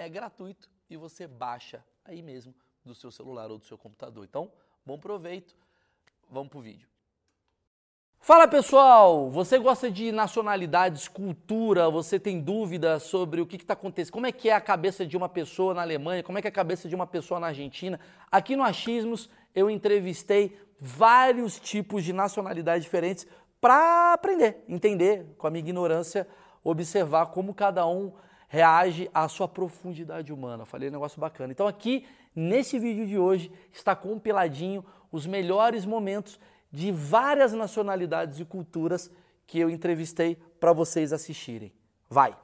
[0.00, 2.54] é gratuito e você baixa aí mesmo
[2.84, 4.24] do seu celular ou do seu computador.
[4.24, 4.50] Então,
[4.84, 5.54] bom proveito.
[6.30, 6.88] Vamos pro vídeo.
[8.18, 14.12] Fala pessoal, você gosta de nacionalidades, cultura, você tem dúvidas sobre o que está acontecendo,
[14.12, 16.50] como é que é a cabeça de uma pessoa na Alemanha, como é que é
[16.50, 17.98] a cabeça de uma pessoa na Argentina?
[18.30, 23.26] Aqui no Achismos eu entrevistei vários tipos de nacionalidades diferentes
[23.58, 26.28] para aprender, entender, com a minha ignorância,
[26.62, 28.12] observar como cada um
[28.50, 30.66] reage à sua profundidade humana.
[30.66, 31.52] Falei um negócio bacana.
[31.52, 36.38] Então aqui, nesse vídeo de hoje, está compiladinho os melhores momentos
[36.70, 39.08] de várias nacionalidades e culturas
[39.46, 41.72] que eu entrevistei para vocês assistirem.
[42.08, 42.36] Vai!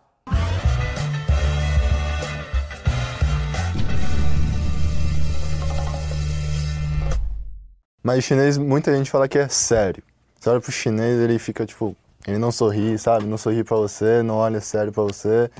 [8.01, 10.05] Mas chinês, muita gente fala que é sério.
[10.39, 11.97] Você olha pro chinês, ele fica tipo,
[12.27, 13.27] ele não sorri, sabe?
[13.27, 15.51] Não sorri para você, não olha sério para você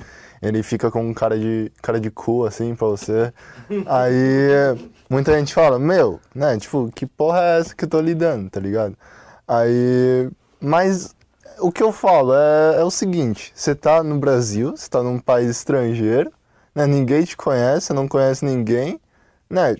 [0.41, 3.33] ele fica com um cara de, cara de cu, assim, pra você.
[3.85, 4.77] Aí
[5.09, 8.59] muita gente fala, meu, né, tipo, que porra é essa que eu tô lidando, tá
[8.59, 8.95] ligado?
[9.47, 10.29] Aí,
[10.59, 11.15] mas
[11.59, 15.19] o que eu falo é, é o seguinte, você tá no Brasil, você tá num
[15.19, 16.31] país estrangeiro,
[16.75, 18.99] né, ninguém te conhece, não conhece ninguém,
[19.49, 19.75] né,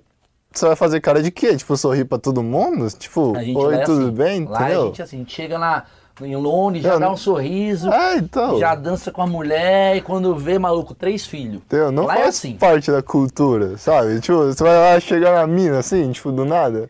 [0.52, 1.56] você vai fazer cara de quê?
[1.56, 2.90] Tipo, sorrir pra todo mundo?
[2.98, 4.46] Tipo, oi, tudo assim, bem?
[4.46, 4.82] Lá entendeu?
[4.82, 5.84] a gente, assim, a gente chega na
[6.22, 8.60] em Londres, já dá um sorriso, é, então.
[8.60, 11.56] já dança com a mulher e quando vê, maluco, três filhos.
[11.58, 11.92] Entendeu?
[11.92, 12.54] Não lá é faz é assim.
[12.56, 14.20] parte da cultura, sabe?
[14.20, 16.90] Tipo, você vai lá chegar na mina assim, tipo, do nada.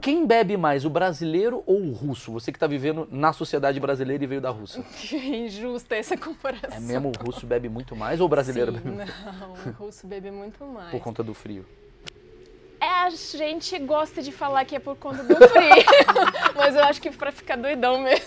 [0.00, 2.30] Quem bebe mais, o brasileiro ou o russo?
[2.32, 4.84] Você que está vivendo na sociedade brasileira e veio da Rússia.
[5.12, 6.76] Injusta essa comparação.
[6.76, 9.40] É mesmo, o russo bebe muito mais ou o brasileiro Sim, bebe muito mais?
[9.40, 10.90] Não, o russo bebe muito mais.
[10.90, 11.64] Por conta do frio.
[12.82, 15.84] É, a gente gosta de falar que é por conta do frio,
[16.56, 18.26] mas eu acho que para ficar doidão mesmo.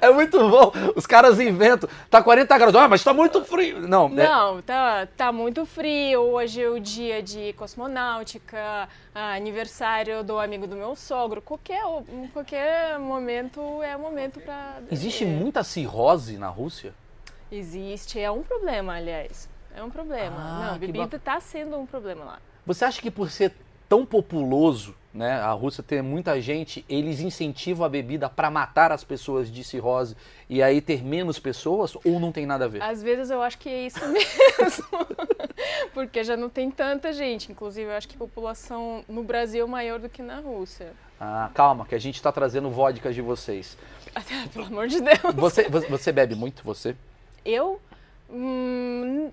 [0.00, 0.70] É muito bom.
[0.94, 1.88] Os caras inventam.
[2.08, 2.74] Tá 40 graus.
[2.76, 3.80] Ah, mas tá muito frio.
[3.80, 4.62] Não, é Não, é...
[4.62, 6.20] tá, tá muito frio.
[6.20, 11.42] Hoje é o dia de cosmonáutica, aniversário do amigo do meu sogro.
[11.42, 11.82] Qualquer,
[12.32, 14.82] qualquer momento é momento para.
[14.88, 16.94] Existe muita cirrose na Rússia?
[17.50, 18.20] Existe.
[18.20, 19.48] É um problema, aliás.
[19.74, 20.36] É um problema.
[20.38, 22.38] Ah, Não, bebida tá sendo um problema lá.
[22.66, 23.52] Você acha que por ser
[23.88, 29.02] tão populoso, né, a Rússia ter muita gente, eles incentivam a bebida para matar as
[29.02, 30.16] pessoas de cirrose
[30.48, 32.82] e aí ter menos pessoas ou não tem nada a ver?
[32.82, 34.86] Às vezes eu acho que é isso mesmo,
[35.92, 37.50] porque já não tem tanta gente.
[37.50, 40.92] Inclusive eu acho que a população no Brasil é maior do que na Rússia.
[41.20, 43.76] Ah, calma, que a gente está trazendo vodkas de vocês.
[44.52, 45.34] Pelo amor de Deus.
[45.34, 46.94] Você, você bebe muito, você?
[47.44, 47.80] Eu?
[48.30, 49.30] Hum,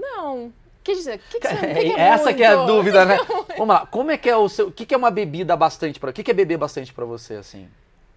[0.00, 0.52] não,
[0.88, 2.36] Quer dizer, que que você, é, que é Essa muito?
[2.38, 3.18] que é a dúvida, né?
[3.58, 4.68] Vamos lá, como é que é o seu.
[4.68, 6.08] O que, que é uma bebida bastante para.
[6.08, 7.68] O que, que é beber bastante para você, assim?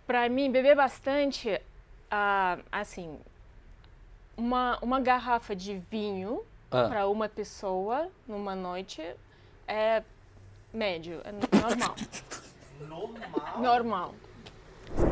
[0.07, 3.19] Para mim, beber bastante, uh, assim,
[4.37, 6.87] uma, uma garrafa de vinho ah.
[6.87, 9.03] para uma pessoa numa noite
[9.67, 10.01] é
[10.73, 11.95] médio, é normal.
[12.87, 13.59] normal?
[13.59, 14.15] Normal.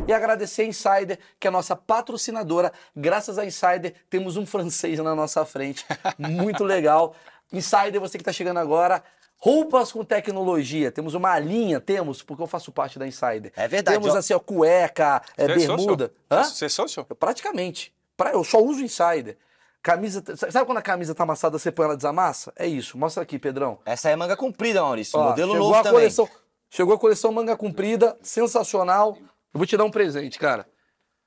[0.07, 2.71] E agradecer a Insider, que é a nossa patrocinadora.
[2.95, 5.85] Graças a Insider, temos um francês na nossa frente.
[6.17, 7.15] Muito legal.
[7.51, 9.03] Insider, você que está chegando agora,
[9.41, 10.91] Roupas com tecnologia.
[10.91, 13.53] Temos uma linha, temos, porque eu faço parte da Insider.
[13.55, 13.97] É verdade.
[13.97, 16.13] Temos assim, ó, cueca, é, bermuda.
[16.29, 16.43] Hã?
[16.43, 17.05] Você é sócio?
[17.09, 17.93] Eu, praticamente.
[18.33, 19.37] Eu só uso Insider.
[19.81, 20.21] Camisa.
[20.35, 22.51] Sabe quando a camisa tá amassada, você põe ela desamassa?
[22.53, 22.97] É isso.
[22.97, 23.79] Mostra aqui, Pedrão.
[23.85, 25.17] Essa é manga comprida, Maurício.
[25.17, 26.01] Ó, modelo novo a também.
[26.01, 26.29] Coleção,
[26.69, 29.17] chegou a coleção manga comprida, sensacional.
[29.53, 30.67] Eu vou te dar um presente, cara.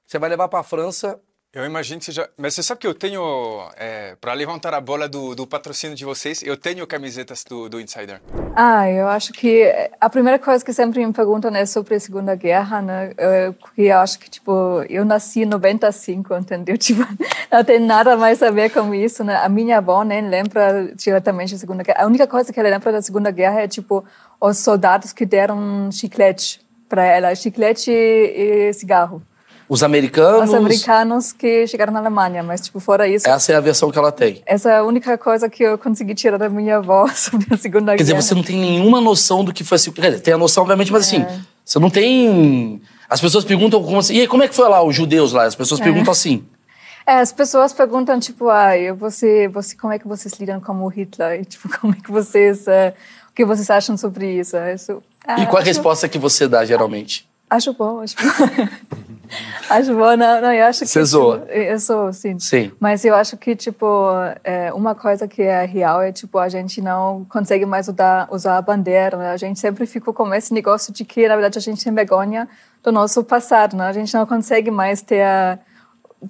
[0.06, 1.18] Você vai levar pra França
[1.54, 2.30] eu imagino que seja.
[2.38, 3.22] Mas você sabe que eu tenho.
[3.76, 7.78] É, para levantar a bola do, do, patrocínio de vocês, eu tenho camisetas do, do,
[7.78, 8.22] Insider.
[8.56, 9.70] Ah, eu acho que
[10.00, 13.12] a primeira coisa que sempre me perguntam é sobre a Segunda Guerra, né?
[13.18, 16.76] Eu, eu acho que, tipo, eu nasci em 95, entendeu?
[16.82, 17.06] Tipo,
[17.50, 19.36] não tem nada mais a ver com isso, né?
[19.36, 22.02] A minha avó nem lembra diretamente da Segunda Guerra.
[22.02, 24.02] A única coisa que ela lembra da Segunda Guerra é, tipo,
[24.40, 29.22] os soldados que deram chiclete para ela, chiclete e cigarro.
[29.72, 30.50] Os americanos.
[30.50, 33.26] Os americanos que chegaram na Alemanha, mas tipo fora isso.
[33.26, 34.42] Essa é a versão que ela tem.
[34.44, 37.86] Essa é a única coisa que eu consegui tirar da minha avó sobre a Segunda
[37.86, 37.96] Guerra.
[37.96, 39.78] Quer dizer, você não tem nenhuma noção do que foi.
[39.78, 41.24] Quer dizer, tem a noção obviamente, mas assim, é.
[41.24, 42.82] assim, você não tem.
[43.08, 44.14] As pessoas perguntam como assim.
[44.14, 45.44] E aí, como é que foi lá os judeus lá?
[45.44, 45.84] As pessoas é.
[45.84, 46.44] perguntam assim.
[47.06, 50.88] É, as pessoas perguntam, tipo, ah, você, você, como é que vocês lidam com o
[50.88, 51.40] Hitler?
[51.40, 52.92] E, tipo, como é que vocês, uh,
[53.30, 54.54] o que vocês acham sobre isso?
[54.58, 57.26] isso ah, e qual a resposta que você dá, geralmente?
[57.48, 59.02] Acho bom, acho bom.
[59.70, 60.86] acho bom, não, não, eu acho que...
[60.86, 61.40] Você zoa?
[61.40, 62.38] Tipo, eu sou, sim.
[62.38, 62.72] Sim.
[62.78, 63.86] Mas eu acho que, tipo,
[64.44, 68.56] é, uma coisa que é real é, tipo, a gente não consegue mais usar, usar
[68.56, 69.30] a bandeira, né?
[69.30, 72.48] A gente sempre ficou com esse negócio de que, na verdade, a gente tem vergonha
[72.82, 73.86] do nosso passado, né?
[73.86, 75.58] A gente não consegue mais ter a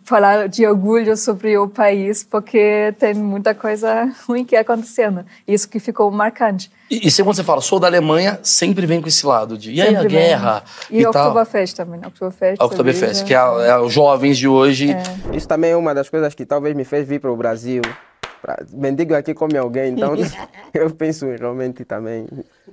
[0.04, 5.24] falar de orgulho sobre o país, porque tem muita coisa ruim que é acontecendo.
[5.46, 6.70] Isso que ficou marcante.
[6.90, 9.80] E, e quando você fala, sou da Alemanha, sempre vem com esse lado de, e
[9.80, 12.00] aí a guerra e, e Oktoberfest também.
[12.04, 14.92] Oktoberfest, Oktoberfest que é, é, os jovens de hoje.
[14.92, 15.36] É.
[15.36, 17.82] Isso também é uma das coisas que talvez me fez vir para o Brasil.
[18.72, 20.14] Mendigo aqui come alguém, então
[20.74, 22.26] eu penso realmente também.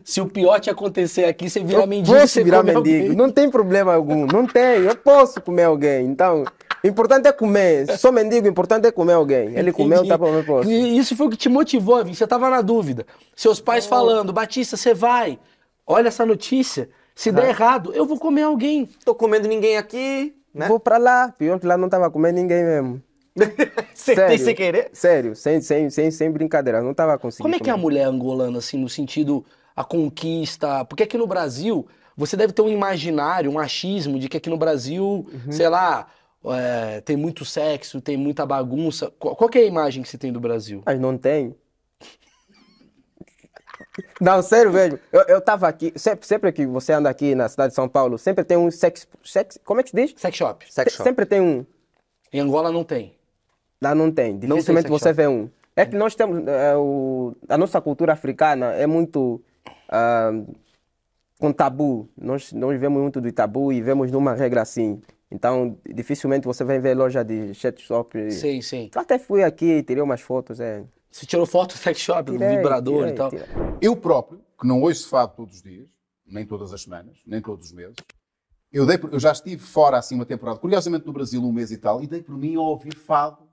[0.04, 2.18] Se o pior te acontecer aqui, você vira eu mendigo.
[2.18, 3.16] Posso virar mendigo, alguém.
[3.16, 6.08] não tem problema algum, não tem, eu posso comer alguém.
[6.08, 6.44] Então,
[6.84, 7.98] o importante é comer.
[7.98, 9.48] Sou mendigo, o importante é comer alguém.
[9.48, 9.74] Ele Entendi.
[9.74, 10.74] comeu, tá para o próximo.
[10.74, 12.14] Isso foi o que te motivou, Vim.
[12.14, 13.06] Você estava na dúvida.
[13.36, 13.90] Seus pais oh.
[13.90, 15.40] falando, Batista, você vai.
[15.86, 16.90] Olha essa notícia.
[17.16, 17.50] Se der ah.
[17.50, 18.88] errado, eu vou comer alguém.
[19.04, 20.34] Tô comendo ninguém aqui.
[20.54, 20.68] Né?
[20.68, 21.34] Vou para lá.
[21.38, 23.02] Pior que lá não tava comendo ninguém mesmo.
[23.94, 24.90] Sério, sem querer?
[24.94, 26.82] Sério, sem, sem, sem, sem brincadeira.
[26.82, 27.44] Não tava conseguindo.
[27.44, 30.86] Como é que é a mulher angolana, assim, no sentido a conquista?
[30.86, 34.58] Porque aqui no Brasil, você deve ter um imaginário, um achismo de que aqui no
[34.58, 35.52] Brasil, uhum.
[35.52, 36.08] sei lá,
[36.46, 39.12] é, tem muito sexo, tem muita bagunça.
[39.20, 40.82] Qual, qual é a imagem que você tem do Brasil?
[40.86, 41.56] Mas não tem.
[44.22, 45.00] Não, sério, velho.
[45.12, 48.18] Eu, eu tava aqui, sempre, sempre que você anda aqui na cidade de São Paulo,
[48.18, 49.08] sempre tem um sex.
[49.24, 50.14] sex como é que se diz?
[50.16, 50.66] Sex shop.
[50.72, 51.04] Sex shop.
[51.04, 51.66] Sempre tem um.
[52.32, 53.16] Em Angola não tem.
[53.82, 54.38] Lá não tem.
[54.38, 55.50] Dificilmente não tem você vê um.
[55.76, 56.46] É que nós temos.
[56.48, 59.42] É, o, a nossa cultura africana é muito.
[59.90, 60.56] Uh,
[61.40, 62.10] com tabu.
[62.18, 65.02] Nós, nós vemos muito do tabu e vemos numa regra assim.
[65.32, 68.32] Então, dificilmente você vai ver loja de sex shop.
[68.32, 68.90] Sim, sim.
[68.94, 70.60] Eu até fui aqui, tirei umas fotos.
[70.60, 70.84] É.
[71.12, 73.30] Você tirou foto do sex shop, tirei, do vibrador tirei, e tal?
[73.30, 73.46] Tirei.
[73.82, 75.88] Eu próprio, que não ouço fado todos os dias,
[76.26, 77.96] nem todas as semanas, nem todos os meses,
[78.72, 81.78] eu, dei, eu já estive fora assim uma temporada, curiosamente no Brasil um mês e
[81.78, 83.50] tal, e dei por mim a ouvir fado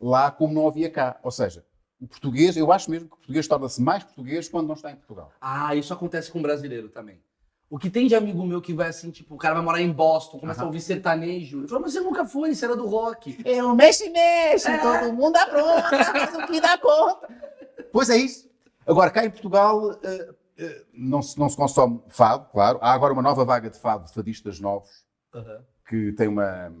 [0.00, 1.20] lá como não havia cá.
[1.22, 1.64] Ou seja,
[2.00, 4.96] o português, eu acho mesmo que o português torna-se mais português quando não está em
[4.96, 5.32] Portugal.
[5.40, 7.20] Ah, isso acontece com o brasileiro também.
[7.68, 9.90] O que tem de amigo meu que vai assim, tipo, o cara vai morar em
[9.90, 11.60] Boston, começa a ouvir sertanejo.
[11.60, 13.36] Ele fala, mas você nunca foi, você era do rock.
[13.44, 14.78] Eu mexe, mexe, é.
[14.78, 17.28] todo mundo apronta, faz o que dá conta.
[17.92, 18.48] Pois é isso.
[18.86, 22.78] Agora, cá em Portugal, uh, uh, não, se, não se consome fado, claro.
[22.80, 25.04] Há agora uma nova vaga de fado, de fadistas novos,
[25.34, 25.64] uhum.
[25.88, 26.72] que tem uma,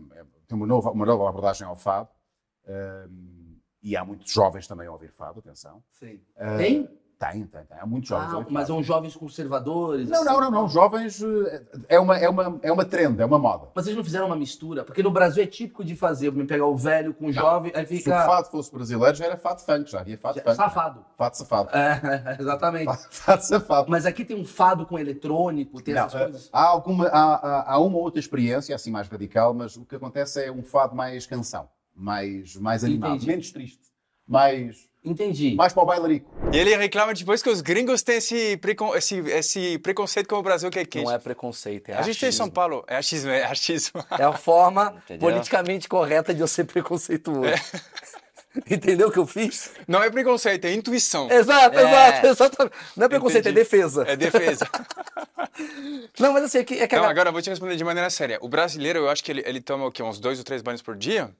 [0.46, 2.08] tem uma, nova, uma nova abordagem ao fado.
[2.64, 5.82] Uh, e há muitos jovens também a ouvir fado, atenção.
[5.90, 6.20] Sim.
[6.58, 6.88] tem?
[7.18, 7.78] Tem, tem, tem.
[7.78, 8.34] Há muitos jovens.
[8.34, 10.06] Ah, mas são jovens conservadores?
[10.06, 10.68] Não, não, não, não.
[10.68, 13.68] Jovens eh, é uma, é, uma, é uma trend, é uma moda.
[13.74, 14.84] Mas vocês não fizeram uma mistura?
[14.84, 17.86] Porque no Brasil é típico de fazer, me pegar o velho com o jovem, aí
[17.86, 18.02] fica.
[18.02, 20.56] Se o fado fosse brasileiro, já era fado funk, já havia fado funk.
[20.56, 21.00] Safado.
[21.00, 21.06] Né?
[21.16, 21.70] Fado safado.
[21.74, 22.92] É, exatamente.
[23.10, 23.90] Fado safado.
[23.90, 26.50] Mas aqui tem um fado com eletrônico, tem não, essas coisas.
[26.52, 30.52] Há, alguma, há, há uma outra experiência, assim mais radical, mas o que acontece é
[30.52, 33.26] um fado mais canção, mais, mais animado, Entendi.
[33.26, 33.80] menos triste,
[34.28, 35.54] mais Entendi.
[35.54, 36.28] Mais para o bailarico.
[36.52, 38.92] E ele reclama depois que os gringos têm esse, precon...
[38.96, 41.04] esse, esse preconceito com o Brasil que é quente.
[41.04, 44.04] Não é preconceito, é A gente tem em São Paulo, é achismo, é achismo.
[44.18, 45.30] É a forma Entendeu?
[45.30, 47.46] politicamente correta de eu ser preconceituoso.
[47.46, 47.54] É.
[48.68, 49.70] Entendeu o que eu fiz?
[49.86, 51.30] Não é preconceito, é intuição.
[51.30, 51.82] Exato, é.
[51.82, 52.76] exato, exatamente.
[52.96, 53.60] Não é preconceito, Entendi.
[53.60, 54.04] é defesa.
[54.08, 54.68] É defesa.
[56.18, 56.74] Não, mas assim, é que...
[56.74, 58.38] É que Não, agora eu vou te responder de maneira séria.
[58.40, 60.02] O brasileiro, eu acho que ele, ele toma o quê?
[60.02, 61.30] Uns dois ou três banhos por dia?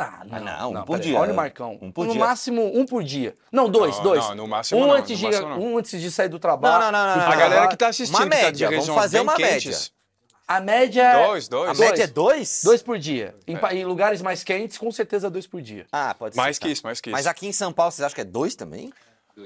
[0.00, 1.18] Ah, não, ah, não, um por dia.
[1.18, 1.76] Olha o Marcão.
[1.82, 2.20] Um por no dia.
[2.20, 3.34] máximo, um por dia.
[3.50, 4.28] Não, dois, não, dois.
[4.28, 4.94] Não, no máximo um não.
[4.94, 6.84] Antes no de, um antes de sair do trabalho.
[6.84, 7.16] Não, não, não.
[7.16, 9.64] não a galera que tá assistindo, uma média, tá vamos fazer uma quentes.
[9.64, 9.98] média.
[10.46, 11.26] A média é...
[11.26, 11.70] Dois, dois.
[11.70, 11.90] A dois.
[11.90, 12.60] média é dois?
[12.64, 13.34] Dois por dia.
[13.46, 13.74] Em, é.
[13.74, 15.84] em, lugares mais quentes, com certeza dois por dia.
[15.90, 16.40] Ah, pode ser.
[16.40, 17.16] Mais que isso, mais que isso.
[17.16, 18.92] Mas aqui em São Paulo, vocês acham que é dois também?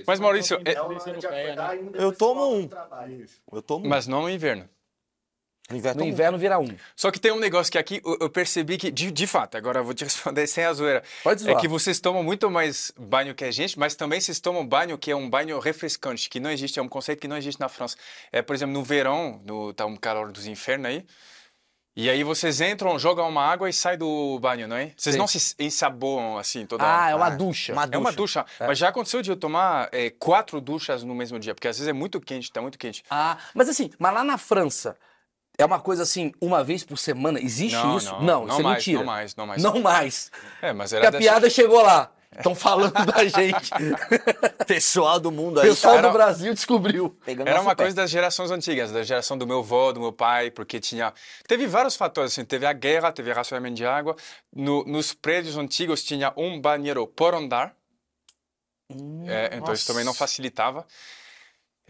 [0.06, 0.60] Mas, Maurício...
[0.64, 0.74] É...
[1.94, 2.68] Eu tomo um.
[3.50, 3.88] Eu tomo um.
[3.88, 4.68] Mas não no inverno.
[5.72, 6.76] No inverno, no inverno vira um.
[6.94, 9.84] Só que tem um negócio que aqui eu percebi que, de, de fato, agora eu
[9.84, 11.02] vou te responder sem a zoeira.
[11.24, 11.56] Pode zoar.
[11.56, 14.98] É que vocês tomam muito mais banho que a gente, mas também vocês tomam banho
[14.98, 17.68] que é um banho refrescante, que não existe, é um conceito que não existe na
[17.68, 17.96] França.
[18.30, 21.04] É, por exemplo, no verão, no, tá um calor dos infernos aí,
[21.94, 24.92] E aí vocês entram, jogam uma água e saem do banho, não é?
[24.96, 25.18] Vocês Sim.
[25.18, 27.72] não se ensaboam assim toda Ah, é uma ducha.
[27.74, 27.96] Uma ducha.
[27.96, 28.46] É uma ducha.
[28.58, 28.66] É.
[28.66, 31.88] Mas já aconteceu de eu tomar é, quatro duchas no mesmo dia, porque às vezes
[31.88, 33.04] é muito quente, tá muito quente.
[33.10, 34.96] Ah, mas assim, mas lá na França,
[35.62, 37.40] é uma coisa assim, uma vez por semana?
[37.40, 38.12] Existe não, isso?
[38.20, 38.98] Não, não, isso é mais, mentira.
[38.98, 39.62] Não mais, não mais.
[39.62, 40.30] Não mais.
[40.60, 42.10] É, mas era Porque a piada chegou lá.
[42.36, 43.70] Estão falando da gente.
[44.66, 45.68] Pessoal do mundo aí.
[45.68, 47.16] Pessoal do Brasil descobriu.
[47.26, 47.84] Era uma pé.
[47.84, 51.12] coisa das gerações antigas, da geração do meu avô, do meu pai, porque tinha.
[51.46, 54.16] Teve vários fatores, assim, teve a guerra, teve racionamento de água.
[54.54, 57.74] No, nos prédios antigos tinha um banheiro por andar.
[58.90, 59.74] Hum, é, então nossa.
[59.74, 60.86] isso também não facilitava.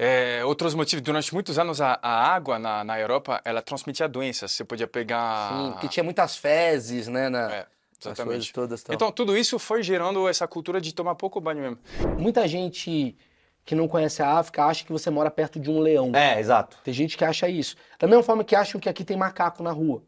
[0.04, 4.50] É, outros motivos, durante muitos anos a, a água na, na Europa, ela transmitia doenças.
[4.50, 5.52] Você podia pegar...
[5.52, 7.28] Sim, porque tinha muitas fezes, né?
[7.28, 7.52] Na...
[7.52, 7.66] É.
[8.04, 8.52] Exatamente.
[8.52, 11.78] Todas, então, tudo isso foi gerando essa cultura de tomar pouco banho mesmo.
[12.18, 13.16] Muita gente
[13.64, 16.10] que não conhece a África acha que você mora perto de um leão.
[16.12, 16.78] É, exato.
[16.82, 17.76] Tem gente que acha isso.
[18.00, 20.02] Da mesma forma que acham que aqui tem macaco na rua.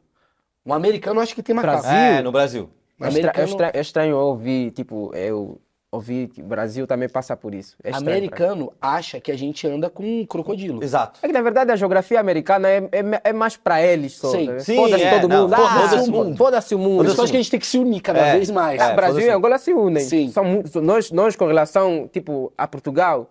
[0.66, 1.82] Um americano acha que tem macaco.
[1.82, 1.98] Brasil?
[1.98, 2.70] É, no Brasil.
[3.00, 3.38] É, americano...
[3.38, 5.60] é, estranho, é estranho ouvir, tipo, eu
[5.94, 7.76] ouvir que o Brasil também passa por isso.
[7.82, 10.82] É americano acha que a gente anda com um crocodilo.
[10.82, 11.20] Exato.
[11.22, 14.30] É que, na verdade, a geografia americana é, é, é mais pra eles só.
[14.30, 14.58] Sim, né?
[14.58, 15.56] sim Foda-se é, todo não, mundo.
[15.56, 16.36] Foda-se o mundo.
[16.36, 16.96] Foda-se o mundo.
[16.98, 18.80] Por isso acho que a gente tem que se unir cada É, vez mais.
[18.80, 19.30] é, Brasil e.
[19.30, 20.02] Angola se unem.
[20.04, 20.30] Sim.
[20.30, 23.30] São nós, nós, com relação, tipo, a Portugal,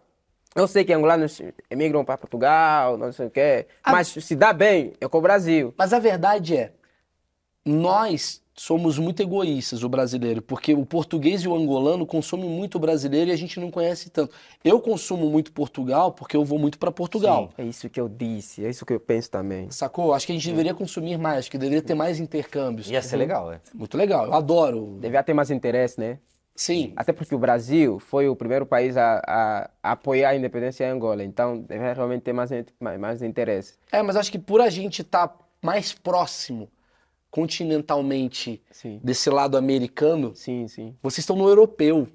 [0.55, 3.91] eu sei que angolanos emigram para Portugal, não sei o quê, Ah.
[3.91, 5.73] mas se dá bem é com o Brasil.
[5.77, 6.71] Mas a verdade é,
[7.65, 12.79] nós somos muito egoístas, o brasileiro, porque o português e o angolano consomem muito o
[12.79, 14.33] brasileiro e a gente não conhece tanto.
[14.63, 17.49] Eu consumo muito Portugal porque eu vou muito para Portugal.
[17.57, 19.69] É isso que eu disse, é isso que eu penso também.
[19.71, 20.13] Sacou?
[20.13, 22.89] Acho que a gente deveria consumir mais, acho que deveria ter mais intercâmbios.
[22.89, 23.59] Ia ser legal, é.
[23.73, 24.97] Muito legal, eu adoro.
[25.01, 26.19] Devia ter mais interesse, né?
[26.55, 26.93] Sim.
[26.95, 30.89] Até porque o Brasil foi o primeiro país a, a- a apoiar a independência em
[30.91, 33.73] Angola, então deve realmente ter mais, mais, mais interesse.
[33.91, 36.69] É, mas acho que por a gente estar mais próximo
[37.33, 40.95] continentalmente Sim, desse lado americano, sim, sim.
[41.01, 42.07] vocês estão no europeu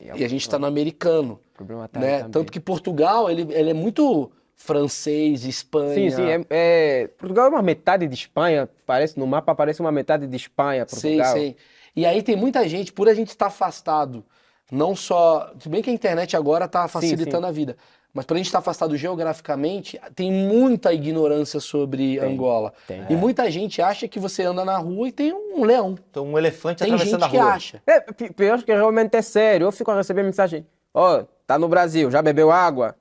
[0.00, 1.38] é e a gente está no americano.
[1.56, 1.64] Tá
[2.00, 2.18] né?
[2.18, 2.30] também.
[2.32, 5.94] Tanto que Portugal, ele, ele é muito francês, Espanha.
[5.94, 6.22] Sim, sim.
[6.24, 10.36] É, é- Portugal é uma metade de Espanha, parece no mapa parece uma metade de
[10.36, 11.36] Espanha, Sim, Portugal.
[11.36, 11.54] sim.
[11.94, 14.24] E aí tem muita gente, por a gente estar afastado,
[14.72, 15.50] não só.
[15.60, 17.48] Tudo bem que a internet agora está facilitando sim.
[17.48, 17.76] a vida,
[18.12, 22.72] mas por a gente estar afastado geograficamente, tem muita ignorância sobre Tem, Angola.
[22.88, 23.04] tem.
[23.08, 25.96] E muita gente acha que você anda na rua e tem um leão.
[26.10, 27.52] Então um elefante Tem atravessando gente a que rua.
[27.52, 27.82] acha.
[27.86, 29.66] É, pi- pior que realmente é sério.
[29.66, 30.66] Eu fico a receber mensagem.
[30.94, 32.94] Ó, tá no Brasil, já bebeu água?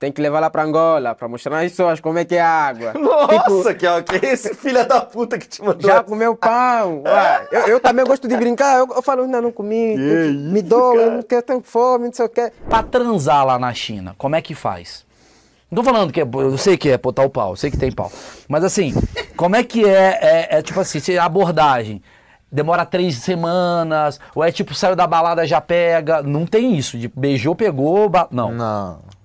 [0.00, 2.48] Tem que levar lá pra Angola, pra mostrar às pessoas como é que é a
[2.48, 2.94] água.
[2.98, 5.82] Nossa, que, ó, que é esse filho da puta que te mandou.
[5.88, 7.02] Já comeu pão.
[7.06, 8.78] Ué, eu, eu também gosto de brincar.
[8.78, 9.94] Eu, eu falo, não, não comi.
[9.98, 12.50] me dou, eu não quero, tenho fome, não sei o quê.
[12.66, 15.04] Pra transar lá na China, como é que faz?
[15.70, 16.24] Não tô falando que é.
[16.32, 18.10] Eu sei que é botar o pau, eu sei que tem pau.
[18.48, 18.94] Mas assim,
[19.36, 20.18] como é que é,
[20.50, 22.02] é, é tipo assim, se a abordagem
[22.50, 26.22] demora três semanas, ou é tipo, saiu da balada, já pega.
[26.22, 28.08] Não tem isso, de beijou, pegou.
[28.08, 28.50] ba- Não.
[28.50, 29.19] Não.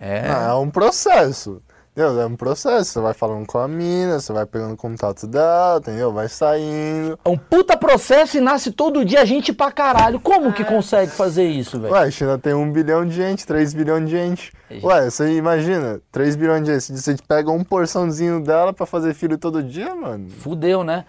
[0.00, 0.28] É.
[0.28, 1.60] Não, é um processo.
[1.98, 2.20] Entendeu?
[2.20, 2.92] É um processo.
[2.92, 6.12] Você vai falando com a mina, você vai pegando contato dela, entendeu?
[6.12, 7.18] Vai saindo.
[7.24, 10.20] É um puta processo e nasce todo dia gente pra caralho.
[10.20, 11.92] Como que consegue fazer isso, velho?
[11.92, 14.52] Ué, a China tem um bilhão de gente, 3 bilhões de gente.
[14.80, 17.00] Ué, você imagina, 3 bilhões de gente.
[17.00, 20.30] Você pega um porçãozinho dela pra fazer filho todo dia, mano.
[20.30, 21.04] Fudeu, né?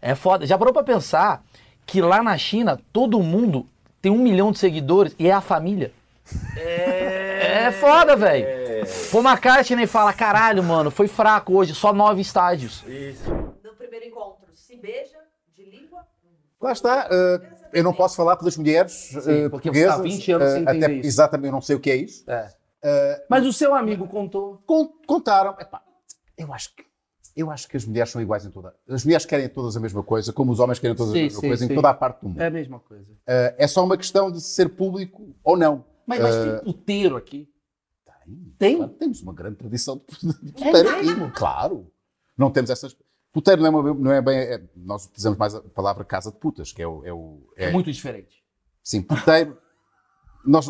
[0.00, 0.46] É foda.
[0.46, 1.42] Já parou pra pensar
[1.84, 3.66] que lá na China todo mundo
[4.00, 5.92] tem um milhão de seguidores e é a família?
[6.56, 7.19] É,
[7.50, 8.46] é foda, velho.
[9.12, 12.82] Paul McCartney fala, caralho, mano, foi fraco hoje, só nove estádios.
[13.62, 15.18] No primeiro encontro, se beija
[15.54, 16.00] de língua.
[16.60, 17.08] Lá está.
[17.10, 17.40] eh,
[17.74, 20.00] eu não posso falar pelas mulheres eh, porque você tá portuguesas.
[20.02, 21.06] 20 anos sem eh, entender até, isso.
[21.08, 22.24] Exatamente, eu não sei o que é isso.
[22.82, 24.62] Eh, Mas o seu amigo contou.
[24.66, 25.54] con- contaram.
[25.60, 25.82] Epá,
[26.36, 26.88] eu acho que.
[27.36, 28.74] Eu acho que as mulheres são iguais em toda.
[28.88, 31.40] As mulheres querem todas a mesma coisa, como os homens querem todas Sim, a mesma
[31.40, 31.72] sim, coisa sim.
[31.72, 32.40] em toda a parte do mundo.
[32.40, 33.06] É a mesma coisa.
[33.26, 35.84] Eh, é só uma questão de ser público ou não.
[36.18, 37.48] Mas, mas tem puteiro aqui.
[38.58, 38.76] Tem.
[38.76, 41.06] Claro, temos uma grande tradição de É puteiro aqui.
[41.06, 41.30] mesmo?
[41.32, 41.90] Claro.
[42.36, 42.96] Não temos essas.
[43.32, 44.38] Puteiro não é, uma- não é bem.
[44.38, 47.04] é- nós utilizamos mais a palavra casa de putas, que é o.
[47.04, 48.42] É o É, é- muito diferente.
[48.82, 49.56] Sim, puteiro.
[50.44, 50.66] nós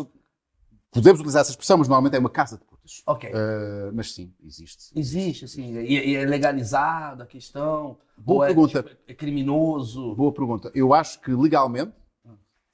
[0.91, 3.01] podemos utilizar essa expressão, mas normalmente é uma casa de putas.
[3.07, 3.29] Ok.
[3.33, 4.91] Eh, mas sim, existe.
[4.99, 7.97] Existe, assim, e, e é legalizado a questão?
[8.17, 8.83] Boa é, pergunta.
[8.83, 10.13] tipo, é criminoso?
[10.15, 10.71] Boa pergunta.
[10.75, 11.93] Eu acho que legalmente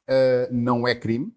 [0.08, 1.32] eh, não é crime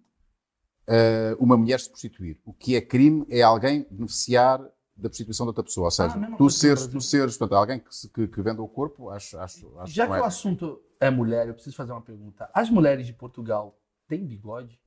[1.39, 2.39] uma mulher se prostituir.
[2.45, 4.59] O que é crime é alguém beneficiar
[4.97, 5.87] da prostituição de outra pessoa.
[5.87, 8.61] Ou seja, Ah, a mesma tu seres, tu seres portanto, alguém que, que, que venda
[8.63, 10.21] o corpo, acho, acho, acho Já que é.
[10.21, 12.51] o assunto é mulher, eu preciso fazer uma pergunta.
[12.53, 13.79] As mulheres de Portugal
[14.09, 14.79] têm bigode?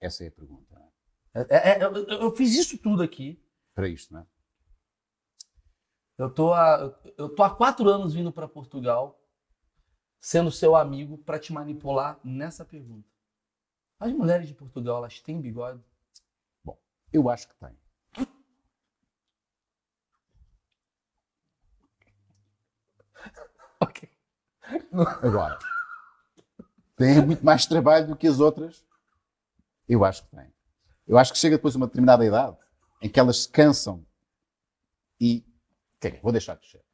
[0.00, 0.80] Essa é a pergunta.
[1.34, 3.42] É- é- é- eu, eu- eu fiz isso tudo aqui.
[3.74, 4.26] Para isto, não é?
[6.18, 9.20] Eu tô há, eu tô há quatro anos vindo para Portugal,
[10.20, 13.08] sendo seu amigo, para te manipular nessa pergunta.
[13.98, 15.82] As mulheres de Portugal, elas têm bigode?
[16.62, 16.78] Bom,
[17.12, 17.76] eu acho que têm.
[23.80, 24.10] ok.
[25.22, 25.58] Agora,
[26.96, 28.84] têm muito mais trabalho do que as outras?
[29.88, 30.52] Eu acho que têm.
[31.06, 32.58] Eu acho que chega depois uma determinada idade
[33.00, 34.04] em que elas se cansam
[35.18, 35.42] e
[35.96, 36.84] okay, vou deixar de crescer.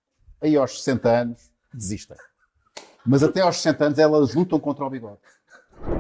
[0.41, 2.17] Aí aos 60 anos desistem.
[3.05, 5.21] Mas até aos 60 anos elas lutam contra o bigode.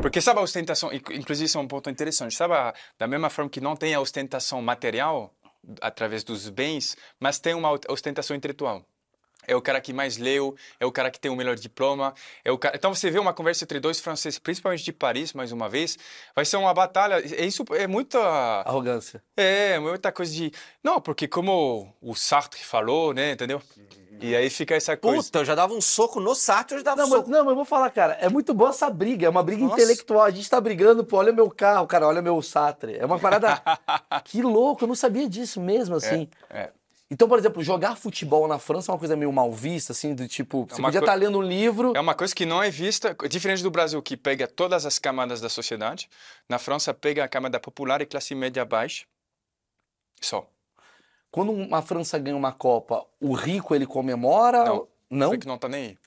[0.03, 2.55] Porque sabe a ostentação, inclusive isso é um ponto interessante, sabe
[2.99, 5.33] da mesma forma que não tem a ostentação material
[5.81, 8.85] através dos bens, mas tem uma ostentação intelectual
[9.47, 12.53] é o cara que mais leu, é o cara que tem o melhor diploma, é
[12.53, 12.77] o cara...
[12.77, 15.99] Então você vê uma conversa entre dois franceses, principalmente de Paris, mais uma vez,
[16.35, 18.19] vai ser uma batalha, é isso é muita
[18.65, 19.23] arrogância.
[19.37, 23.61] É, muita coisa de, não, porque como o Sartre falou, né, entendeu?
[24.23, 25.25] E aí fica essa coisa.
[25.25, 27.29] Puta, eu já dava um soco no Sartre, eu já dava não, um soco.
[27.29, 29.63] Mas, não, mas eu vou falar, cara, é muito boa essa briga, é uma briga
[29.63, 29.75] Nossa.
[29.75, 30.23] intelectual.
[30.23, 32.97] A gente tá brigando, pô, olha meu carro, cara, olha meu Sartre.
[32.97, 33.61] É uma parada.
[34.25, 36.29] que louco, eu não sabia disso mesmo, assim.
[36.49, 36.71] É, é.
[37.13, 40.27] Então, por exemplo, jogar futebol na França é uma coisa meio mal vista, assim, do
[40.27, 41.93] tipo, é você podia estar tá lendo um livro.
[41.95, 45.39] É uma coisa que não é vista, diferente do Brasil, que pega todas as camadas
[45.39, 46.09] da sociedade.
[46.49, 49.05] Na França, pega a camada popular e classe média baixa.
[50.23, 50.49] Só.
[51.31, 54.65] Quando uma França ganha uma Copa, o rico ele comemora?
[54.65, 54.89] Não.
[55.11, 55.29] não?
[55.29, 55.99] O rico não tá nem aí.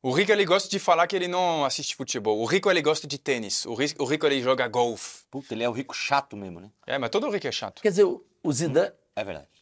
[0.00, 2.38] O rico ele gosta de falar que ele não assiste futebol.
[2.38, 3.66] O rico ele gosta de tênis.
[3.66, 5.24] O rico, o rico ele joga golfe.
[5.28, 6.70] Puta, ele é o rico chato mesmo, né?
[6.86, 7.82] É, mas todo rico é chato.
[7.82, 8.92] Quer dizer, o Zidane.
[9.16, 9.53] É verdade.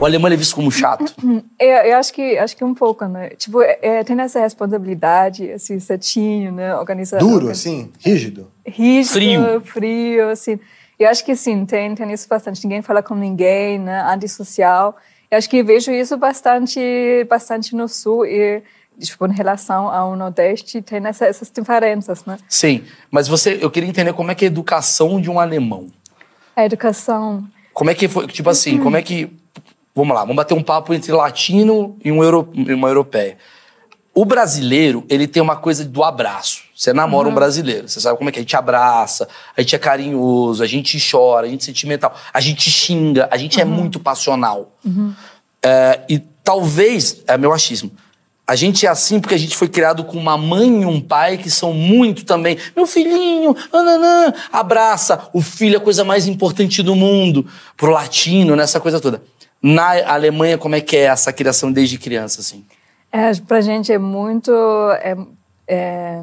[0.00, 1.14] O alemão é visto como chato?
[1.58, 3.30] Eu, eu, acho que acho que um pouco, né?
[3.30, 6.74] Tipo, é, tem essa responsabilidade, assim, certinho, né?
[6.76, 7.18] Organizar.
[7.18, 8.50] Duro, assim, rígido.
[8.66, 10.60] Rígido, frio, frio, assim.
[10.98, 12.62] Eu acho que sim, tem, tem isso bastante.
[12.64, 14.02] Ninguém fala com ninguém, né?
[14.02, 14.96] Antissocial.
[15.30, 16.80] Eu acho que vejo isso bastante,
[17.28, 18.62] bastante no sul e
[18.98, 22.36] tipo, em relação ao Nordeste, tem essa, essas diferenças, né?
[22.48, 25.86] Sim, mas você, eu queria entender como é que é a educação de um alemão.
[26.56, 27.46] A educação.
[27.72, 29.37] Como é que foi, tipo assim, como é que
[29.98, 33.36] Vamos lá, vamos bater um papo entre latino e um euro, uma europeia.
[34.14, 36.62] O brasileiro, ele tem uma coisa do abraço.
[36.72, 37.32] Você namora uhum.
[37.32, 38.40] um brasileiro, você sabe como é que é?
[38.40, 42.40] A gente abraça, a gente é carinhoso, a gente chora, a gente é sentimental, a
[42.40, 43.72] gente xinga, a gente é uhum.
[43.72, 44.72] é muito passional.
[44.84, 45.12] Uhum.
[45.60, 47.90] É, e talvez, é meu achismo,
[48.46, 51.38] a gente é assim porque a gente foi criado com uma mãe e um pai
[51.38, 52.56] que são muito também.
[52.76, 55.28] Meu filhinho, ananã, abraça.
[55.32, 57.44] O filho é a coisa mais importante do mundo.
[57.76, 59.20] Pro latino, nessa coisa toda.
[59.62, 62.64] Na Alemanha, como é que é essa criação desde criança, assim?
[63.10, 64.52] É, pra gente é muito...
[65.00, 65.16] É,
[65.66, 66.22] é,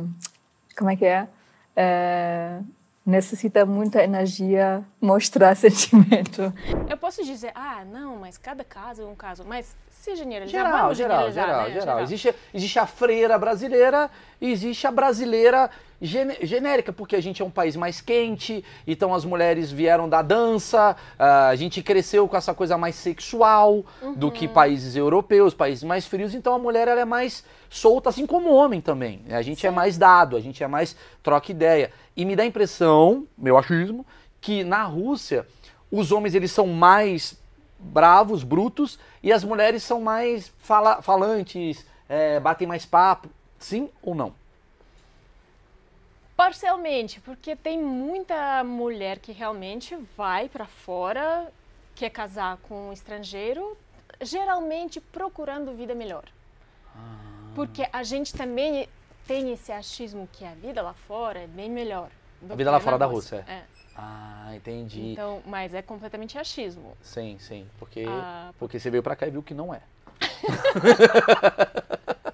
[0.78, 1.28] como é que é?
[1.76, 2.60] é?
[3.06, 6.52] Necessita muita energia mostrar sentimento.
[6.90, 9.44] Eu posso dizer, ah, não, mas cada caso é um caso.
[9.46, 11.70] Mas se generalizar, geral, vamos geral, geral, né?
[11.70, 12.00] geral, geral.
[12.02, 15.70] Existe, existe a freira brasileira e existe a brasileira
[16.02, 20.96] genérica, porque a gente é um país mais quente, então as mulheres vieram da dança,
[21.18, 24.14] ah, a gente cresceu com essa coisa mais sexual uhum.
[24.14, 24.54] do que uhum.
[24.54, 28.56] países europeus, países mais frios, então a mulher ela é mais solta, assim como o
[28.56, 29.22] homem também.
[29.30, 29.74] A gente é Sim.
[29.74, 31.92] é mais dado, a gente é mais troca ideia.
[32.16, 34.06] E me dá a impressão, meu achismo,
[34.42, 35.46] que na Rússia
[35.92, 37.38] os homens eles são mais
[37.80, 43.30] bravos, brutos, e as mulheres são mais fala falantes, é, batem mais papo.
[43.58, 44.34] Sim ou não?
[46.36, 51.50] Parcialmente, porque tem muita mulher que realmente vai para fora,
[51.96, 53.78] quer casar com um estrangeiro,
[54.22, 56.26] geralmente procurando vida melhor.
[56.94, 57.18] Ah.
[57.56, 58.90] Porque a gente também
[59.26, 62.10] tem esse achismo que a vida lá fora é bem melhor.
[62.50, 63.46] A vida lá fora da Rússia.
[63.48, 63.64] É.
[63.96, 65.14] Ah, entendi.
[65.14, 66.98] Então, mas é completamente achismo.
[67.02, 69.82] Sim, sim, porque ah, porque você veio para cá e viu que não é.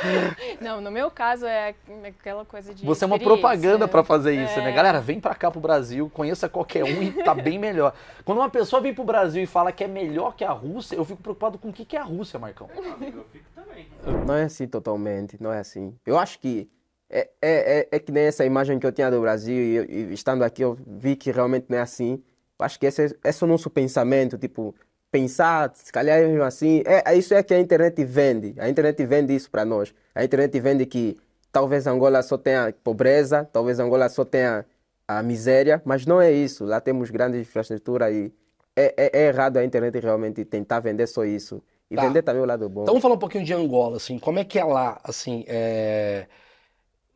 [0.60, 1.74] Não, no meu caso é
[2.06, 2.84] aquela coisa de.
[2.84, 4.62] Você é uma propaganda para fazer isso, né?
[4.62, 4.64] é...
[4.66, 4.72] né?
[4.72, 7.94] Galera, vem para cá pro Brasil, conheça qualquer um e tá bem melhor.
[8.24, 11.04] Quando uma pessoa vem pro Brasil e fala que é melhor que a Rússia, eu
[11.04, 12.68] fico preocupado com o que, que é a Rússia, Marcão.
[12.76, 13.88] Eu fico também.
[14.26, 15.94] Não é assim totalmente, não é assim.
[16.06, 16.70] Eu acho que
[17.08, 20.14] é, é, é, é que nem essa imagem que eu tinha do Brasil e, e
[20.14, 22.22] estando aqui eu vi que realmente não é assim.
[22.58, 24.74] Acho que esse, esse é o nosso pensamento, tipo,
[25.10, 28.54] pensar, se calhar é assim, é, é, isso é que a internet vende.
[28.58, 29.92] A internet vende isso para nós.
[30.14, 31.16] A internet vende que
[31.50, 34.64] talvez Angola só tenha pobreza, talvez Angola só tenha
[35.06, 36.64] a miséria, mas não é isso.
[36.64, 38.32] Lá temos grande infraestrutura e
[38.76, 41.62] é, é, é errado a internet realmente tentar vender só isso.
[41.90, 42.02] E tá.
[42.02, 42.82] vender também o lado bom.
[42.82, 46.26] Então vamos falar um pouquinho de Angola, assim, como é que é lá, assim, é...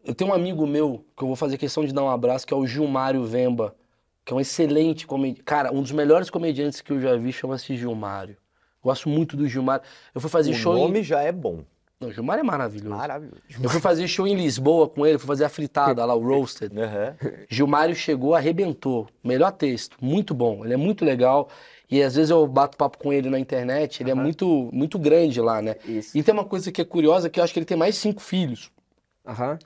[0.05, 2.53] Eu tenho um amigo meu que eu vou fazer questão de dar um abraço, que
[2.53, 3.75] é o Gilmário Vemba
[4.25, 5.43] que é um excelente comediante.
[5.43, 8.37] Cara, um dos melhores comediantes que eu já vi chama-se Gilmário.
[8.83, 9.81] Gosto muito do Gilmar.
[10.15, 10.75] Eu fui fazer o show.
[10.75, 11.03] O nome em...
[11.03, 11.65] já é bom.
[11.99, 12.95] Não, o Gilmar é maravilhoso.
[12.95, 13.41] Maravilhoso.
[13.63, 16.75] Eu fui fazer show em Lisboa com ele, fui fazer a fritada lá, o Roasted.
[16.77, 17.33] Uhum.
[17.49, 19.09] Gilmário chegou, arrebentou.
[19.23, 20.65] Melhor texto, muito bom.
[20.65, 21.49] Ele é muito legal.
[21.91, 24.19] E às vezes eu bato papo com ele na internet, ele uhum.
[24.19, 25.77] é muito, muito grande lá, né?
[25.87, 26.17] Isso.
[26.17, 28.21] E tem uma coisa que é curiosa, que eu acho que ele tem mais cinco
[28.21, 28.71] filhos.
[29.27, 29.59] Aham.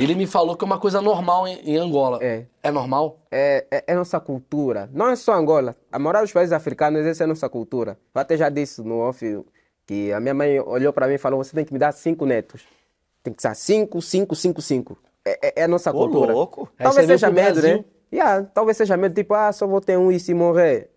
[0.00, 2.18] Ele me falou que é uma coisa normal em, em Angola.
[2.22, 2.46] É.
[2.62, 3.18] É normal?
[3.30, 4.88] É, é, é, nossa cultura.
[4.94, 5.76] Não é só Angola.
[5.92, 7.98] A maioria dos países africanos, essa é a nossa cultura.
[8.14, 9.44] Eu até já disse no off
[9.86, 12.24] que a minha mãe olhou para mim e falou: você tem que me dar cinco
[12.24, 12.64] netos.
[13.22, 14.98] Tem que ser cinco, cinco, cinco, cinco.
[15.22, 16.32] É, é, é a nossa Ô, cultura.
[16.32, 16.68] louco.
[16.78, 17.84] Talvez seja medo, né?
[18.12, 20.90] Yeah, talvez seja medo, tipo, ah, só vou ter um e se morrer.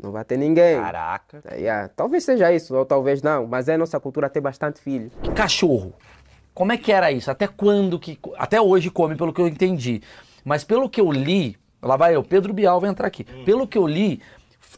[0.00, 0.80] Não vai ter ninguém.
[0.80, 1.42] Caraca.
[1.52, 1.88] Yeah.
[1.88, 3.46] Talvez seja isso, ou talvez não.
[3.46, 5.10] Mas é a nossa cultura ter bastante filho.
[5.34, 5.92] Cachorro.
[6.54, 7.30] Como é que era isso?
[7.30, 8.18] Até quando que.
[8.36, 10.02] Até hoje come, pelo que eu entendi.
[10.44, 13.26] Mas pelo que eu li, lá vai eu, Pedro Bial vai entrar aqui.
[13.34, 13.44] Hum.
[13.44, 14.20] Pelo que eu li,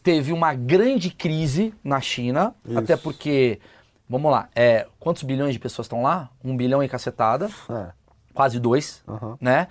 [0.03, 2.79] teve uma grande crise na China, isso.
[2.79, 3.59] até porque.
[4.09, 6.29] Vamos lá, é, quantos bilhões de pessoas estão lá?
[6.45, 7.49] Um bilhão e cacetada.
[7.71, 7.87] É.
[8.35, 9.37] Quase dois, Uhum.
[9.41, 9.69] né?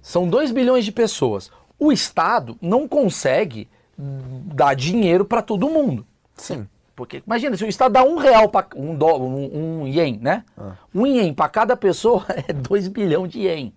[0.00, 1.50] São dois bilhões de pessoas.
[1.78, 3.68] O Estado não consegue
[3.98, 6.06] dar dinheiro para todo mundo.
[6.36, 6.68] Sim.
[6.96, 10.42] Porque, imagina, se o Estado dá um real para um, dó, um, um ien, né?
[10.56, 10.72] Ah.
[10.94, 13.74] Um ien para cada pessoa é 2 bilhões de ien.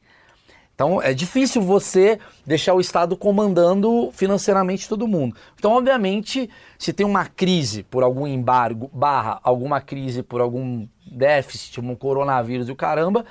[0.74, 5.36] Então é difícil você deixar o Estado comandando financeiramente todo mundo.
[5.58, 11.82] Então, obviamente, se tem uma crise por algum embargo, barra alguma crise por algum déficit,
[11.82, 13.26] um coronavírus e o caramba,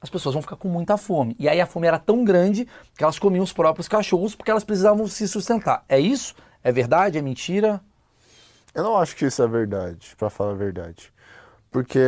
[0.00, 1.36] as pessoas vão ficar com muita fome.
[1.38, 4.64] E aí a fome era tão grande que elas comiam os próprios cachorros porque elas
[4.64, 5.84] precisavam se sustentar.
[5.86, 6.34] É isso?
[6.62, 7.18] É verdade?
[7.18, 7.82] É mentira?
[8.74, 11.12] Eu não acho que isso é verdade, para falar a verdade.
[11.70, 12.00] Porque,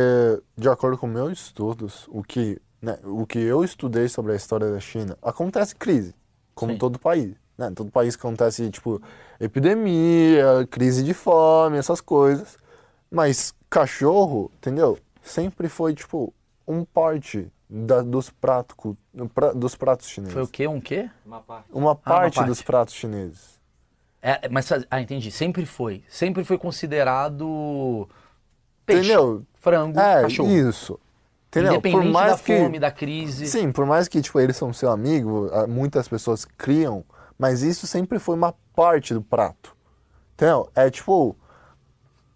[0.57, 4.71] de acordo com meus estudos, o que, né, o que eu estudei sobre a história
[4.71, 6.13] da China, acontece crise,
[6.53, 6.77] como Sim.
[6.77, 7.35] todo país.
[7.57, 7.71] Né?
[7.75, 9.01] Todo país acontece, tipo,
[9.39, 12.57] epidemia, crise de fome, essas coisas.
[13.09, 14.97] Mas cachorro, entendeu?
[15.23, 16.33] Sempre foi, tipo,
[16.67, 18.97] um parte da, dos, prato,
[19.33, 20.33] pra, dos pratos chineses.
[20.33, 20.67] Foi o quê?
[20.67, 21.09] Um quê?
[21.25, 21.67] Uma parte.
[21.71, 22.47] Uma parte, parte.
[22.47, 23.56] dos pratos chineses.
[24.21, 25.31] É, mas, ah, entendi.
[25.31, 26.03] Sempre foi.
[26.09, 28.07] Sempre foi considerado
[28.85, 29.45] peixe, Entendeu?
[29.59, 30.49] frango, É, cachorro.
[30.51, 30.99] isso.
[31.47, 31.73] Entendeu?
[31.73, 33.47] Independente por mais da que, fome, da crise.
[33.47, 37.05] Sim, por mais que tipo, eles são seu amigo, muitas pessoas criam,
[37.37, 39.75] mas isso sempre foi uma parte do prato.
[40.33, 40.69] Entendeu?
[40.75, 41.35] É tipo,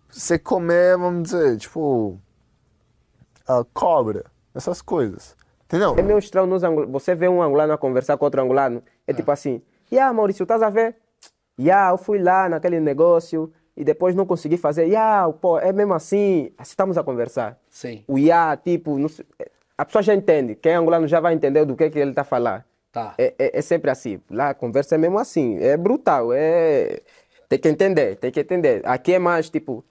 [0.09, 2.17] você comer, vamos dizer, tipo,
[3.47, 5.35] a cobra, essas coisas.
[5.65, 5.95] Entendeu?
[5.97, 6.91] É meio estranho nos angolanos.
[6.93, 10.61] Você vê um angolano a conversar com outro angolano, é tipo assim, yeah, Maurício, estás
[10.61, 10.95] a ver?
[11.61, 14.85] Yeah, eu fui lá naquele negócio e depois não consegui fazer.
[14.85, 16.51] Yeah, pô, é mesmo assim.
[16.57, 17.57] Assim estamos a conversar.
[17.69, 18.03] Sim.
[18.07, 19.09] O yeah, tipo, não
[19.77, 20.53] a pessoa já entende.
[20.55, 22.65] Quem é angolano já vai entender do que, que ele está a falar.
[22.91, 23.15] Tá.
[23.17, 24.21] É, é, é sempre assim.
[24.29, 25.57] Lá a conversa é mesmo assim.
[25.59, 26.31] É brutal.
[26.33, 26.99] É...
[27.49, 28.81] Tem que entender, tem que entender.
[28.85, 29.83] Aqui é mais tipo,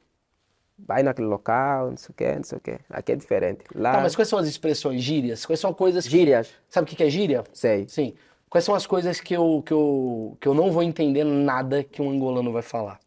[0.79, 2.79] vai naquele local, não sei o quê, não sei o quê.
[2.89, 3.65] Aqui é diferente.
[3.75, 5.45] Lá, Tá, mas quais são as expressões gírias?
[5.45, 6.11] Quais são coisas que...
[6.11, 7.45] gírias, Sabe o que é gíria?
[7.53, 7.87] sei.
[7.89, 8.15] Sim.
[8.51, 12.03] Quais são as coisas que eu, que eu, que eu não vou entender nada que
[12.03, 12.99] um angolano vai falar?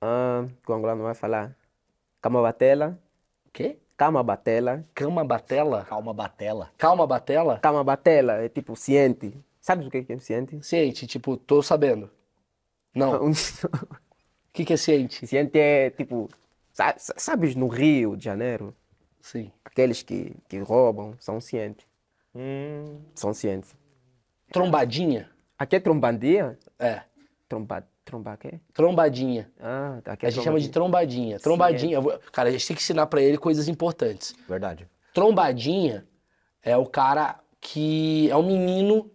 [0.00, 1.54] Ah, que o angolano vai falar.
[2.22, 2.98] Cama batela,
[3.46, 3.78] O quê?
[3.96, 4.84] cama batela.
[4.94, 5.84] Cama batela?
[5.84, 6.72] Calma, batela.
[6.78, 7.58] Calma batela?
[7.58, 9.34] Cama batela é tipo ciente.
[9.60, 10.58] Sabes o que que é ciente?
[10.64, 12.10] Ciente, tipo, tô sabendo.
[12.94, 13.30] Não.
[14.50, 15.26] O que, que é ciente?
[15.28, 16.28] ciente é tipo,
[16.72, 18.74] sa- sa- sabes no Rio de Janeiro,
[19.20, 19.52] Sim.
[19.64, 21.86] aqueles que, que roubam são cientes.
[22.34, 23.76] Hum, São cientes.
[24.52, 25.28] Trombadinha?
[25.58, 26.58] Aqui é trombadia?
[26.78, 27.02] É.
[27.48, 28.60] Tromba, tromba quê?
[28.72, 29.50] Trombadinha.
[29.60, 31.38] Ah, aqui é A gente chama de trombadinha.
[31.38, 31.90] trombadinha.
[31.90, 31.96] Trombadinha.
[31.96, 34.34] eu vou- Cara, a gente tem que ensinar pra ele coisas importantes.
[34.48, 34.86] verdade.
[35.12, 36.06] Trombadinha
[36.62, 39.10] é o cara que é um menino,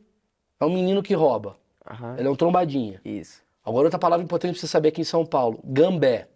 [0.59, 1.57] é um menino que rouba.
[1.89, 2.99] Aham, Ele é um trombadinha.
[3.05, 3.41] isso.
[3.63, 5.59] Agora outra palavra importante pra você saber aqui em São Paulo.
[5.63, 6.27] Gambé,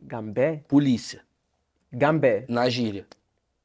[0.00, 0.62] Gambé?
[0.68, 1.20] polícia,
[1.92, 2.44] Gambé.
[2.48, 3.06] na gíria.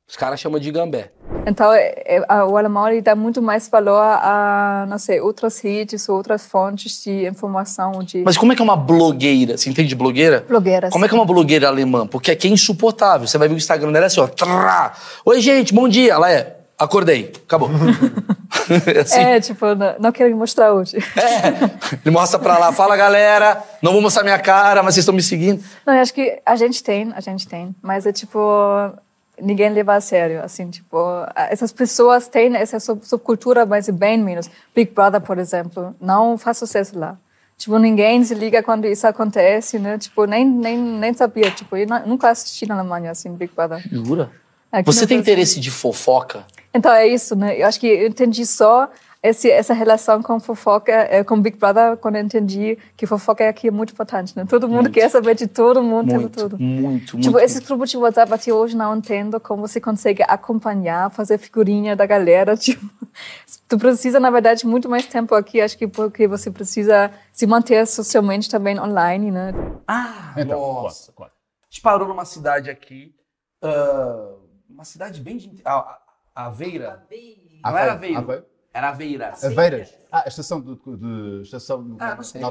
[0.08, 1.12] Os caras chamam de gambé.
[1.48, 6.08] Então, é- é- o alemão ele dá muito mais valor a, não sei, outras redes,
[6.08, 9.58] outras fontes de informação, de Mas como é que é uma blogueira?
[9.58, 10.46] Você entende de blogueira?
[10.48, 10.92] blogueiras.
[10.92, 12.06] Como é que é uma blogueira alemã?
[12.06, 13.28] Porque aqui é insuportável.
[13.28, 14.28] Você vai ver o Instagram dela é assim, ó.
[14.28, 14.94] Trá.
[15.26, 16.13] Oi, gente, bom dia.
[16.13, 16.58] Ela é.
[16.78, 17.32] Acordei.
[17.46, 17.70] Acabou.
[18.96, 19.20] É assim.
[19.20, 20.98] É, tipo, não, não quero mostrar hoje.
[21.18, 21.98] É.
[22.06, 25.22] Ele mostra pra lá, fala galera, não vou mostrar minha cara, mas vocês estão me
[25.24, 25.62] seguindo.
[25.86, 28.39] Não, eu acho que a gente tem, a gente tem, mas é tipo
[29.41, 30.98] ninguém leva a sério, assim, tipo,
[31.36, 34.50] essas pessoas têm essa sub- subcultura, mas bem menos.
[34.76, 37.17] Big Brother, por exemplo, não faz sucesso lá.
[37.58, 39.98] Tipo, ninguém se liga quando isso acontece, né?
[39.98, 43.82] Tipo, nem nem nem sabia, tipo, eu nu- nunca assisti na Alemanha assim Big Brother.
[43.91, 44.32] Jura?
[44.72, 46.43] Aqui Você tem Brasil- interesse de fofoca?
[46.74, 47.56] Então é isso, né?
[47.62, 48.89] Eu acho que eu entendi só
[49.23, 53.69] esse, essa relação com fofoca, é, com Big Brother, quando eu entendi que fofoca aqui
[53.69, 54.45] é muito importante, né?
[54.45, 54.91] Todo mundo muito.
[54.91, 56.59] quer saber de todo mundo, muito, tudo.
[56.59, 57.39] Muito, tipo, muito.
[57.39, 62.05] esses grupos de WhatsApp até hoje não entendo como você consegue acompanhar, fazer figurinha da
[62.05, 62.57] galera.
[62.63, 62.89] Tipo,
[63.67, 67.86] tu precisa, na verdade, muito mais tempo aqui, acho que porque você precisa se manter
[67.86, 69.51] socialmente também online, né?
[69.88, 71.12] Ah, então, nossa.
[71.12, 71.31] Claro,
[71.62, 73.13] A gente parou numa cidade aqui,
[73.63, 75.62] uh, uma cidade bem de...
[75.63, 75.99] A,
[76.33, 77.05] Aveira.
[77.63, 78.17] Não era Aveiro.
[78.17, 78.53] Aveiro.
[78.73, 79.43] Era Aveiras.
[79.43, 79.93] Aveiras.
[80.12, 82.41] Ah, a estação de, de estação ah, não sei.
[82.41, 82.47] na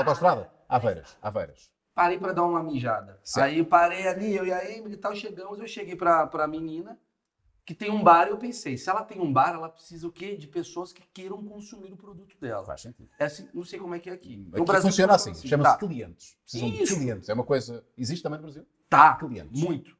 [0.00, 0.50] autostrada?
[0.68, 1.16] Aveiras.
[1.22, 1.70] Aveiras.
[1.94, 3.20] Parei para dar uma mijada.
[3.22, 3.46] Certo.
[3.46, 6.46] Aí eu parei ali, eu e a Emily e tal, chegamos, eu cheguei para a
[6.46, 6.98] menina
[7.64, 10.36] que tem um bar, eu pensei, se ela tem um bar, ela precisa o quê?
[10.36, 12.64] De pessoas que queiram consumir o produto dela.
[12.64, 13.08] Faz sentido.
[13.16, 14.44] É assim, não sei como é que é aqui.
[14.50, 15.46] aqui no Brasil funciona assim, assim.
[15.46, 15.78] chama-se tá.
[15.78, 16.36] clientes.
[16.42, 16.94] Precisam Isso.
[16.94, 17.28] de clientes.
[17.28, 17.84] É uma coisa.
[17.96, 18.66] Existe também no Brasil?
[18.88, 19.14] Tá.
[19.14, 19.62] Clientes.
[19.62, 19.96] Muito.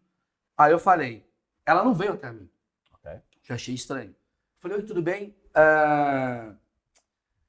[0.58, 1.24] Aí eu falei,
[1.64, 2.50] ela não veio até mim.
[2.92, 3.20] Ok.
[3.44, 4.16] Já achei estranho.
[4.58, 5.36] Falei, oi, tudo bem?
[5.50, 6.56] Uh...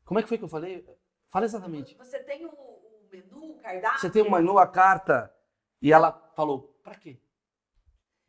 [0.06, 0.86] Como é que foi que eu falei?
[1.30, 1.96] Fala exatamente.
[1.96, 4.00] Você tem o, o menu, o cardápio?
[4.00, 5.34] Você tem o menu, a carta.
[5.82, 7.20] E ela falou, pra quê?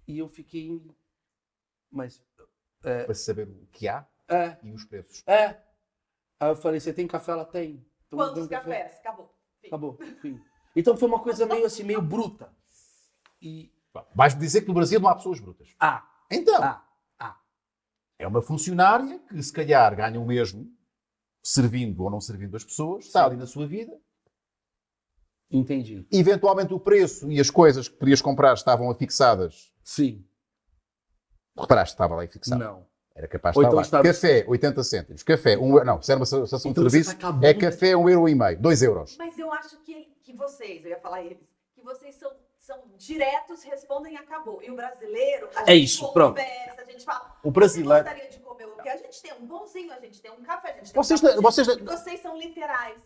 [0.06, 0.80] E eu fiquei.
[1.90, 2.24] Mas.
[2.84, 3.04] É...
[3.04, 4.56] Para saber o que há é.
[4.62, 5.22] e os preços.
[5.26, 5.60] É.
[6.38, 7.32] Aí eu falei, você tem café?
[7.32, 7.86] Ela tem.
[8.06, 8.96] Então, Quantos cafés?
[8.98, 9.34] Acabou.
[9.60, 9.66] Fim.
[9.66, 9.98] Acabou.
[10.20, 10.40] Fim.
[10.74, 12.52] Então foi uma coisa meio assim, meio bruta.
[13.40, 13.72] E.
[14.14, 15.74] Vais dizer que no Brasil não há pessoas brutas.
[15.78, 16.08] Ah.
[16.30, 16.62] Então.
[16.62, 16.84] Ah.
[18.22, 20.70] É uma funcionária que, se calhar, ganha o mesmo
[21.42, 23.92] servindo ou não servindo as pessoas, está ali na sua vida.
[25.50, 26.06] Entendi.
[26.10, 29.72] Eventualmente o preço e as coisas que podias comprar estavam afixadas.
[29.82, 30.24] Sim.
[31.58, 32.62] Reparaste, estava lá fixado.
[32.62, 32.86] Não.
[33.14, 33.82] Era capaz de estar então lá.
[33.82, 34.04] Estava...
[34.04, 35.22] Café, 80 cêntimos.
[35.24, 38.28] Café, um Não, se era uma estação então de serviço, tá é café, um euro
[38.28, 38.58] e meio.
[38.58, 39.16] 2 euros.
[39.18, 42.30] Mas eu acho que, que vocês, eu ia falar eles, que vocês são,
[42.62, 44.62] são diretos, respondem e acabou.
[44.62, 46.40] E o brasileiro, a é isso, pronto.
[46.40, 48.04] a gente fala, o brasileiro...
[48.04, 48.88] gostaria de comer o que?
[48.88, 51.26] A gente tem um pãozinho, a gente tem um café, a gente tem vocês, um
[51.26, 53.02] café, vocês, vocês são literais.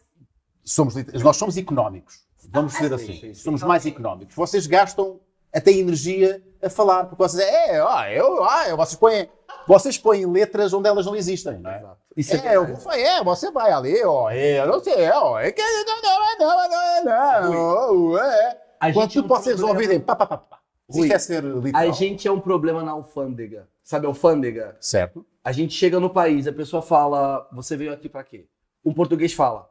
[0.63, 2.27] Somos, nós somos económicos.
[2.51, 3.15] Vamos dizer assim.
[3.15, 4.35] Sim, sim, somos mais económicos.
[4.37, 5.21] Vocês gastam
[5.53, 9.31] até energia a falar, porque vocês é, ah, eu, ah, vocês põem,
[9.67, 11.83] vocês põem letras onde elas não existem, não é?
[12.15, 15.51] Isso é, é, eu, é, você vai ali, ó, é, eu não sei, ó, é
[15.51, 18.66] que não, não, não, não, não, não, é.
[18.93, 20.61] Quando vocês ouvirem, pá, pá, pá, pá.
[20.89, 21.83] Rui, quer ser literal.
[21.83, 23.69] A gente é um problema na alfândega.
[23.83, 24.77] Sabe a alfândega?
[24.81, 25.27] Certo.
[25.43, 28.47] A gente chega no país, a pessoa fala, você veio aqui para quê?
[28.85, 29.69] Um português fala,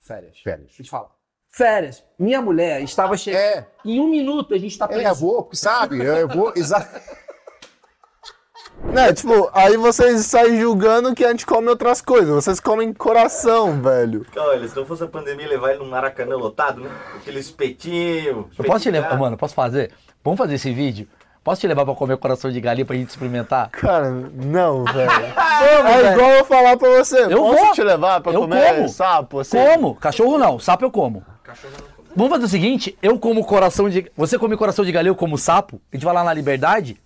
[0.00, 0.38] férias.
[0.38, 0.70] Férias.
[0.72, 1.10] A gente fala,
[1.48, 2.04] férias.
[2.18, 3.40] Minha mulher estava chegando.
[3.40, 3.66] É.
[3.84, 5.02] Em um minuto a gente tá preso.
[5.02, 6.02] É, eu vou, sabe?
[6.02, 7.00] Eu vou, exato.
[8.82, 12.28] Né, tipo, aí vocês saem julgando que a gente come outras coisas.
[12.44, 14.26] Vocês comem coração, velho.
[14.36, 16.90] Olha, se não fosse a pandemia, levar ele num maracanã lotado, né?
[17.16, 18.48] Aquele espetinho.
[18.58, 19.90] Eu posso te levar, mano, posso fazer?
[20.22, 21.08] Vamos fazer esse vídeo?
[21.42, 23.68] Posso te levar pra comer coração de galinha pra gente experimentar?
[23.70, 25.10] Cara, não, velho.
[25.10, 26.12] é velho.
[26.12, 27.24] igual eu falar pra você.
[27.24, 27.72] Eu Posso vou.
[27.72, 28.88] te levar pra eu comer como.
[28.88, 29.40] sapo?
[29.40, 29.56] Assim?
[29.58, 29.94] Como.
[29.96, 30.58] Cachorro não.
[30.58, 31.22] Sapo eu como.
[31.42, 31.94] Cachorro não como.
[32.16, 34.10] Vamos fazer o seguinte, eu como coração de...
[34.16, 35.80] Você come coração de galinha, eu como sapo.
[35.92, 36.96] A gente vai lá na Liberdade.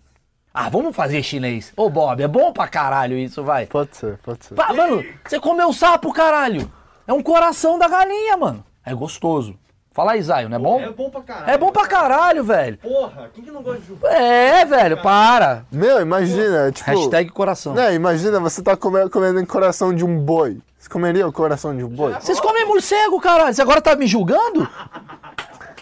[0.52, 1.72] Ah, vamos fazer chinês.
[1.76, 3.66] Ô, Bob, é bom pra caralho isso, vai.
[3.66, 4.54] Pode ser, pode ser.
[4.54, 6.70] Pá, mano, você comeu sapo, caralho.
[7.06, 8.64] É um coração da galinha, mano.
[8.84, 9.54] É gostoso.
[9.92, 10.80] Fala aí, Zayo, não é bom?
[10.80, 11.50] É bom pra caralho.
[11.50, 12.78] É bom pra caralho, velho.
[12.78, 14.06] Porra, quem que não gosta de jugo?
[14.06, 15.64] É, velho, para.
[15.72, 16.88] Meu, imagina, tipo...
[16.88, 17.74] Hashtag coração.
[17.74, 20.58] Né, imagina, você tá comendo, comendo coração de um boi.
[20.78, 22.14] Você comeria o coração de um boi?
[22.14, 23.52] Vocês comem morcego, caralho.
[23.52, 24.68] Você agora tá me julgando?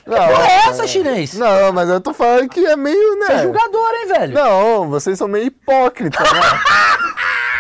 [0.07, 1.35] Não, é essa, chinês?
[1.35, 3.27] Não, mas eu tô falando que é meio, né?
[3.27, 4.35] Você é julgador, hein, velho?
[4.35, 6.41] Não, vocês são meio hipócritas, né?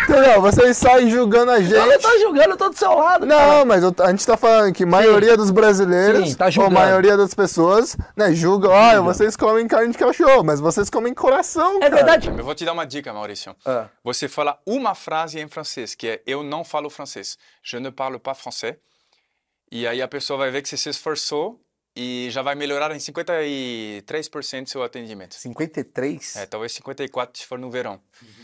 [0.09, 0.41] Entendeu?
[0.41, 1.75] Vocês saem julgando a gente.
[1.75, 3.27] Eu não tô julgando, eu tô do seu lado.
[3.27, 3.65] Não, cara.
[3.65, 5.37] mas eu, a gente tá falando que a maioria Sim.
[5.37, 9.91] dos brasileiros, Sim, tá ou a maioria das pessoas, né, julgam, olha, vocês comem carne
[9.91, 11.95] de cachorro, mas vocês comem coração, É cara.
[11.97, 12.29] verdade.
[12.29, 13.57] Eu vou te dar uma dica, Maurício.
[13.65, 13.87] Ah.
[14.05, 17.37] Você fala uma frase em francês, que é eu não falo francês.
[17.61, 18.77] Je ne parle pas français.
[19.73, 21.61] E aí a pessoa vai ver que você se esforçou
[21.97, 25.35] e já vai melhorar em 53% seu atendimento.
[25.35, 26.37] 53?
[26.37, 27.99] É, talvez 54 se for no verão.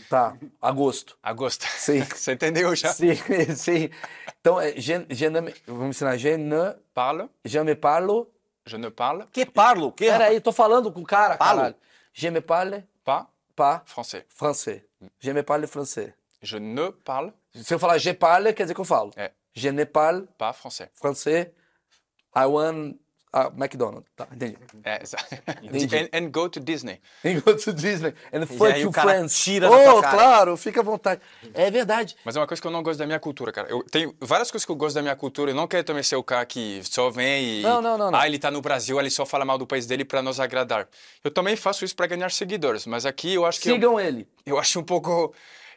[0.09, 1.15] Tá, agosto.
[1.21, 1.67] Agosto.
[1.67, 2.01] Sim.
[2.09, 2.91] Você entendeu já?
[2.91, 3.13] Sim,
[3.55, 3.89] sim.
[4.41, 6.75] Então, é, je, je ne, vamos ensinar, je ne...
[6.93, 7.29] Parle.
[7.45, 8.27] Je me parlo...
[8.65, 9.27] Je ne parle.
[9.31, 9.91] Que parlo?
[9.91, 11.61] Que, Peraí, tô falando com o cara, parlo.
[11.61, 11.75] caralho.
[12.11, 12.87] Je me parle...
[13.03, 13.27] Pas.
[13.55, 13.83] Pas.
[13.85, 14.25] Français.
[14.29, 14.81] Français.
[15.19, 16.13] Je me parle français.
[16.41, 17.33] Je ne parle...
[17.53, 19.11] Se eu falar je parle, quer dizer que eu falo.
[19.15, 19.31] É.
[19.53, 20.27] Je ne parle...
[20.39, 20.89] Pas français.
[20.95, 21.53] Français.
[22.35, 22.95] I want
[23.35, 24.07] ah, McDonald's.
[24.15, 24.55] Tá, entendi.
[24.83, 25.01] É,
[25.63, 25.95] entendi.
[25.95, 27.01] And, and, go to Disney.
[27.25, 28.13] And go to Disney.
[28.31, 29.43] And fuck you friends.
[29.43, 31.19] Tira oh, claro, fica à vontade.
[31.55, 32.15] É verdade.
[32.23, 33.67] Mas é uma coisa que eu não gosto da minha cultura, cara.
[33.67, 36.15] Eu tenho várias coisas que eu gosto da minha cultura e não quero também ser
[36.15, 37.61] o cara que só vem e...
[37.63, 38.11] Não, não, não.
[38.11, 38.19] não.
[38.19, 40.87] Ah, ele tá no Brasil, ele só fala mal do país dele para nos agradar.
[41.23, 43.71] Eu também faço isso para ganhar seguidores, mas aqui eu acho que...
[43.71, 44.27] Sigam eu, ele.
[44.45, 45.33] Eu acho um pouco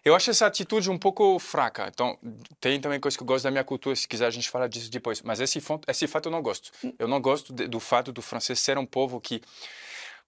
[0.06, 1.90] Eu acho essa atitude um pouco fraca.
[1.92, 2.16] Então,
[2.60, 4.88] tem também coisa que eu gosto da minha cultura, se quiser a gente fala disso
[4.88, 5.20] depois.
[5.20, 6.70] Mas esse, esse fato eu não gosto.
[6.96, 9.42] Eu não gosto de, do fato do francês ser um povo que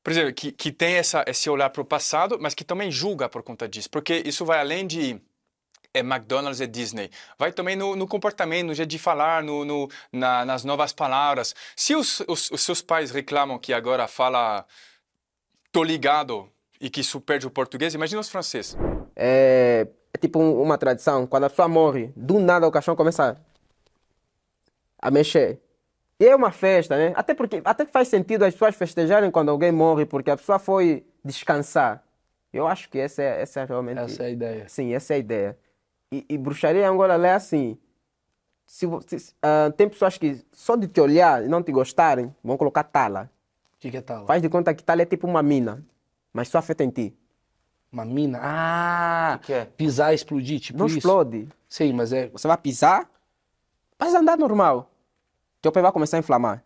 [0.03, 3.29] por exemplo, que, que tem essa, esse olhar para o passado, mas que também julga
[3.29, 3.89] por conta disso.
[3.89, 5.21] Porque isso vai além de
[5.95, 7.09] é McDonald's e Disney.
[7.39, 11.55] Vai também no, no comportamento, no jeito de falar, no, no na, nas novas palavras.
[11.77, 14.67] Se os, os, os, seus pais reclamam que agora fala
[15.71, 18.77] tô ligado e que isso perde o português, imagina os franceses.
[19.21, 23.37] É, é tipo uma tradição, quando a pessoa morre, do nada o caixão começa
[25.01, 25.61] a mexer.
[26.21, 27.13] E é uma festa, né?
[27.17, 31.05] Até porque até faz sentido as pessoas festejarem quando alguém morre, porque a pessoa foi
[31.25, 32.03] descansar.
[32.53, 33.99] Eu acho que essa é, essa é realmente.
[33.99, 34.69] Essa é a ideia.
[34.69, 35.59] Sim, essa é a ideia.
[36.11, 37.77] E, e bruxaria em Angola é assim.
[38.67, 42.57] Se, se uh, tem pessoas que só de te olhar e não te gostarem, vão
[42.57, 43.31] colocar tala.
[43.75, 44.27] O que, que é tala?
[44.27, 45.85] Faz de conta que tala é tipo uma mina,
[46.33, 47.17] mas só afeta em ti.
[47.93, 48.39] Uma mina?
[48.43, 49.39] Ah!
[49.43, 49.65] Que é?
[49.65, 50.99] Pisar e explodir, tipo não isso?
[50.99, 51.49] explode.
[51.69, 52.29] Sim, mas é.
[52.29, 53.09] Você vai pisar,
[53.99, 54.91] vai andar normal.
[55.63, 56.63] Teu pé vai começar a inflamar.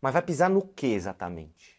[0.00, 1.74] Mas vai pisar no que exatamente?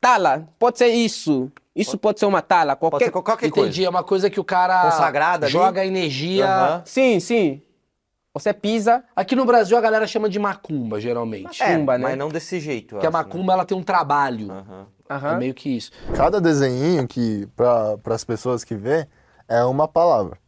[0.00, 1.50] Tala, pode ser isso.
[1.74, 3.84] Isso pode ser uma tala, qualquer, pode ser qualquer Entendi, coisa.
[3.84, 5.88] é uma coisa que o cara Consagrada joga ali?
[5.88, 6.46] energia.
[6.46, 6.82] Uhum.
[6.84, 7.62] Sim, sim.
[8.34, 9.04] Você pisa.
[9.14, 11.62] Aqui no Brasil a galera chama de macumba, geralmente.
[11.62, 12.04] É, Macumba, né?
[12.04, 12.94] Mas não desse jeito.
[12.94, 13.58] Porque a macumba né?
[13.58, 14.50] ela tem um trabalho.
[14.50, 14.86] Uhum.
[15.20, 15.28] Uhum.
[15.28, 15.90] É meio que isso.
[16.14, 19.06] Cada desenho que, para as pessoas que vê,
[19.48, 20.38] é uma palavra.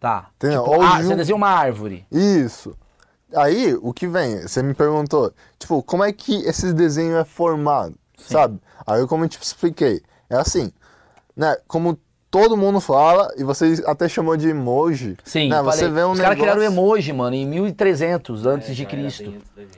[0.00, 0.28] Tá.
[0.38, 2.06] Tipo, ah, você desenha uma árvore.
[2.10, 2.76] Isso.
[3.34, 4.42] Aí, o que vem?
[4.42, 8.34] Você me perguntou, tipo, como é que esse desenho é formado, Sim.
[8.34, 8.60] sabe?
[8.86, 10.70] Aí, eu, como eu te expliquei, é assim,
[11.36, 11.56] né?
[11.66, 11.98] Como
[12.30, 15.16] todo mundo fala, e você até chamou de emoji.
[15.24, 15.62] Sim, né?
[15.62, 16.22] Você vê um Os negócio...
[16.22, 19.32] caras criaram emoji, mano, em 1300 antes é, de Cristo.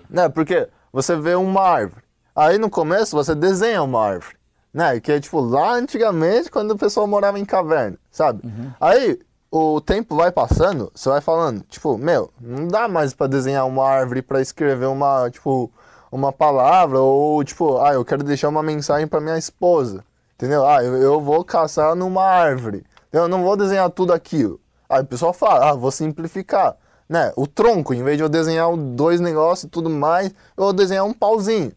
[0.08, 0.28] Né?
[0.28, 2.02] Porque você vê uma árvore.
[2.36, 4.36] Aí, no começo, você desenha uma árvore.
[4.72, 5.00] Né?
[5.00, 8.46] Que é, tipo, lá antigamente, quando o pessoal morava em caverna, sabe?
[8.46, 8.70] Uhum.
[8.78, 9.18] Aí,
[9.50, 13.88] o tempo vai passando, você vai falando, tipo, meu, não dá mais para desenhar uma
[13.88, 15.70] árvore para escrever uma, tipo,
[16.10, 20.04] uma palavra ou tipo, ah, eu quero deixar uma mensagem para minha esposa.
[20.34, 20.66] Entendeu?
[20.66, 22.84] Ah, eu, eu vou caçar numa árvore.
[23.12, 24.60] Eu não vou desenhar tudo aquilo.
[24.88, 26.76] Aí o pessoal fala, ah, vou simplificar.
[27.08, 27.32] Né?
[27.36, 31.04] O tronco, em vez de eu desenhar dois negócios e tudo mais, eu vou desenhar
[31.04, 31.72] um pauzinho.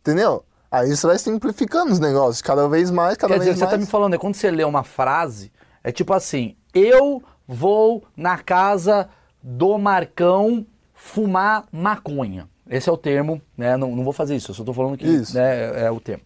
[0.00, 0.44] Entendeu?
[0.70, 3.70] Aí você vai simplificando os negócios, cada vez mais, cada Quer vez dizer, mais.
[3.70, 5.50] Você tá me falando, é quando você lê uma frase,
[5.82, 9.08] é tipo assim, eu vou na casa
[9.42, 12.48] do Marcão fumar maconha.
[12.68, 13.78] Esse é o termo, né?
[13.78, 16.22] Não, não vou fazer isso, eu só tô falando que né, é, é o termo.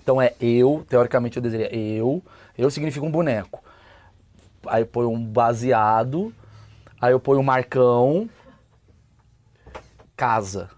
[0.00, 2.22] Então é eu, teoricamente eu desejaria eu,
[2.56, 3.60] eu significa um boneco.
[4.66, 6.32] Aí eu ponho um baseado,
[7.00, 8.28] aí eu ponho um marcão,
[10.16, 10.70] casa.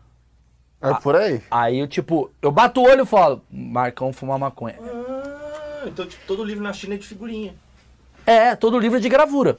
[0.90, 1.42] É por aí?
[1.50, 4.76] Aí eu, tipo, eu bato o olho e falo, Marcão fuma maconha.
[4.80, 7.54] Ah, então, tipo, todo livro na China é de figurinha.
[8.26, 9.58] É, todo livro é de gravura.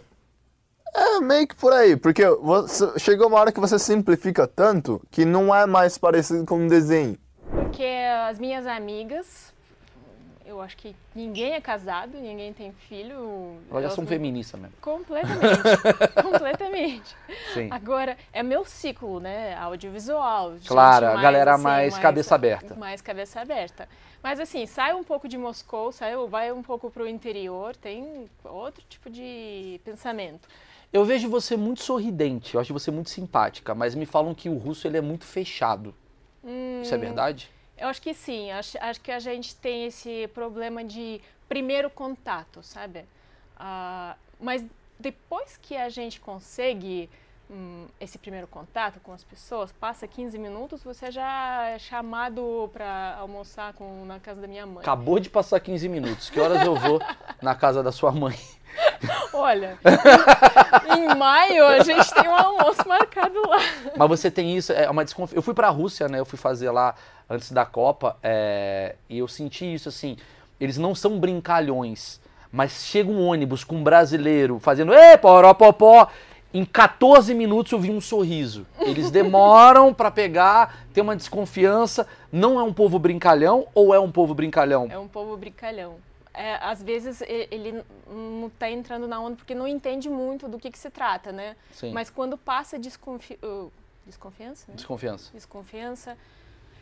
[0.93, 5.25] É meio que por aí, porque você, chegou uma hora que você simplifica tanto que
[5.25, 7.17] não é mais parecido com um desenho.
[7.51, 7.85] Porque
[8.27, 9.53] as minhas amigas
[10.47, 13.57] eu acho que ninguém é casado, ninguém tem filho.
[13.69, 14.09] Elas já são não...
[14.09, 14.75] feministas mesmo.
[14.81, 15.61] Completamente.
[16.23, 17.15] completamente.
[17.53, 17.67] Sim.
[17.69, 19.55] Agora, é meu ciclo, né?
[19.55, 20.55] Audiovisual.
[20.65, 22.75] Claro, a galera assim, mais, mais, cabeça aberta.
[22.75, 23.89] Mais cabeça aberta.
[24.23, 28.25] Mas assim, sai um pouco de Moscou, sai, vai um pouco para o interior, tem
[28.43, 30.47] outro tipo de pensamento.
[30.91, 34.57] Eu vejo você muito sorridente, eu acho você muito simpática, mas me falam que o
[34.57, 35.93] russo ele é muito fechado.
[36.43, 36.81] Hum...
[36.81, 37.51] Isso é verdade?
[37.77, 42.63] Eu acho que sim, acho, acho que a gente tem esse problema de primeiro contato,
[42.63, 43.05] sabe?
[43.55, 44.65] Uh, mas
[44.99, 47.09] depois que a gente consegue
[47.49, 53.17] hum, esse primeiro contato com as pessoas, passa 15 minutos, você já é chamado para
[53.19, 54.79] almoçar com, na casa da minha mãe.
[54.79, 56.29] Acabou de passar 15 minutos.
[56.29, 56.99] Que horas eu vou
[57.41, 58.37] na casa da sua mãe?
[59.33, 59.77] Olha,
[60.97, 63.57] em maio a gente tem um almoço marcado lá.
[63.95, 65.37] Mas você tem isso, é uma desconfiança.
[65.37, 66.19] Eu fui para a Rússia, né?
[66.19, 66.95] Eu fui fazer lá
[67.29, 68.95] antes da Copa é...
[69.09, 70.17] e eu senti isso assim.
[70.59, 72.19] Eles não são brincalhões,
[72.51, 76.07] mas chega um ônibus com um brasileiro fazendo ê, poropopó.
[76.53, 78.65] Em 14 minutos eu vi um sorriso.
[78.79, 82.07] Eles demoram para pegar, tem uma desconfiança.
[82.31, 84.87] Não é um povo brincalhão ou é um povo brincalhão?
[84.89, 85.97] É um povo brincalhão
[86.37, 90.69] é, às vezes ele não está entrando na onda porque não entende muito do que,
[90.69, 91.57] que se trata, né?
[91.71, 91.91] Sim.
[91.91, 93.71] Mas quando passa desconfi uh,
[94.05, 94.75] desconfiança, né?
[94.75, 95.31] Desconfiança.
[95.33, 96.17] Desconfiança.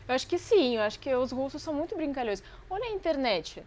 [0.08, 2.42] Eu acho que sim, eu acho que os russos são muito brincalhões.
[2.70, 3.62] Olha a internet.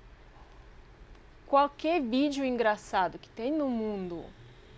[1.47, 4.23] Qualquer vídeo engraçado que tem no mundo,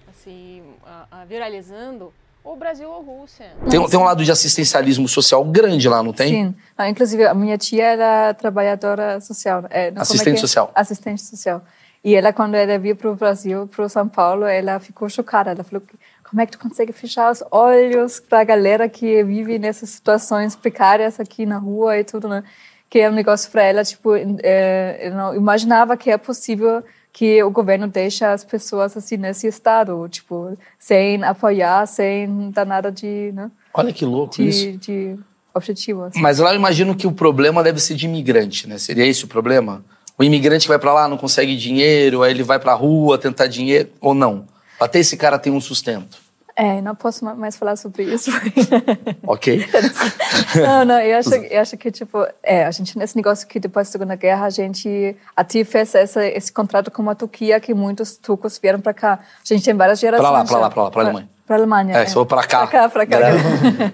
[0.09, 3.51] assim, a, a viralizando, ou Brasil ou Rússia.
[3.70, 6.47] Tem, tem um lado de assistencialismo social grande lá, não tem?
[6.47, 6.55] Sim.
[6.76, 9.66] Ah, inclusive, a minha tia era trabalhadora social.
[9.70, 10.41] É, Assistente é é?
[10.41, 10.72] social.
[10.74, 11.64] Assistente social.
[12.03, 15.51] E ela, quando ela veio para o Brasil, para São Paulo, ela ficou chocada.
[15.51, 15.83] Ela falou:
[16.27, 20.55] como é que tu consegue fechar os olhos para a galera que vive nessas situações
[20.55, 22.43] precárias aqui na rua e tudo, né?
[22.89, 26.83] Que é um negócio para ela, tipo, é, eu não imaginava que é possível
[27.13, 32.91] que o governo deixa as pessoas assim nesse estado, tipo, sem apoiar, sem dar nada
[32.91, 33.51] de, né?
[33.73, 34.71] Olha que louco de, isso.
[34.77, 35.17] De
[35.53, 36.05] objetivo.
[36.05, 36.21] Assim.
[36.21, 38.77] Mas lá eu imagino que o problema deve ser de imigrante, né?
[38.77, 39.83] Seria esse o problema?
[40.22, 43.17] O imigrante que vai para lá não consegue dinheiro, aí ele vai para a rua
[43.17, 44.45] tentar dinheiro ou não?
[44.80, 46.19] Até esse cara tem um sustento.
[46.55, 48.30] É, não posso mais falar sobre isso.
[49.26, 49.65] ok.
[50.61, 53.88] não, não, eu acho, eu acho que, tipo, é, a gente, nesse negócio que depois
[53.88, 58.15] da Segunda Guerra, a gente até fez essa, esse contrato com a Turquia, que muitos
[58.15, 59.13] turcos vieram para cá.
[59.13, 60.30] A gente tem várias gerações.
[60.30, 61.30] Para lá, para lá, para lá, para a Alemanha.
[61.47, 61.97] Para a Alemanha.
[61.97, 62.05] É, é.
[62.05, 62.67] for para cá.
[62.67, 63.17] Para cá, para cá.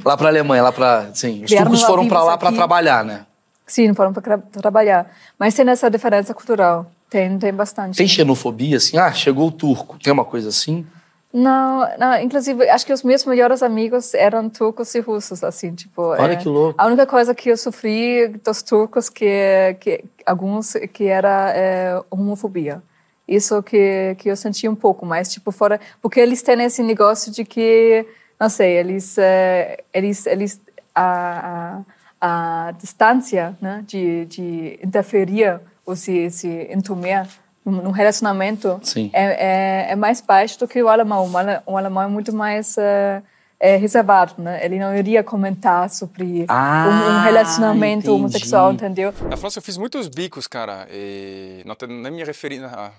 [0.03, 1.09] lá para a Alemanha, lá para.
[1.13, 3.21] Sim, os turcos foram para lá para trabalhar, né?
[3.68, 5.11] Sim, foram para trabalhar.
[5.38, 6.89] Mas tem essa diferença cultural.
[7.09, 7.97] Tem, tem bastante.
[7.97, 8.11] Tem né?
[8.11, 8.97] xenofobia, assim?
[8.97, 9.99] Ah, chegou o turco.
[10.01, 10.88] Tem uma coisa assim?
[11.34, 16.01] Não, não, inclusive, acho que os meus melhores amigos eram turcos e russos, assim, tipo...
[16.01, 16.82] Olha é, que louco.
[16.82, 22.82] A única coisa que eu sofri dos turcos, que, que alguns, que era é, homofobia.
[23.28, 25.80] Isso que, que eu senti um pouco, mas, tipo, fora...
[26.01, 28.05] Porque eles têm esse negócio de que,
[28.39, 29.18] não sei, eles...
[29.18, 30.61] É, eles, eles
[30.95, 31.82] a, a,
[32.20, 37.28] a distância, né, de, de interferir ou se, se entumer
[37.65, 38.80] no relacionamento
[39.13, 41.30] é, é, é, mais baixo do que o alemão.
[41.65, 43.22] O alemão é muito mais é,
[43.59, 44.63] é, reservado, né?
[44.63, 48.09] Ele não iria comentar sobre ah, um, um, relacionamento entendi.
[48.09, 49.13] homossexual, entendeu?
[49.30, 52.91] Na França eu fiz muitos bicos, cara, e não, nem me referi a...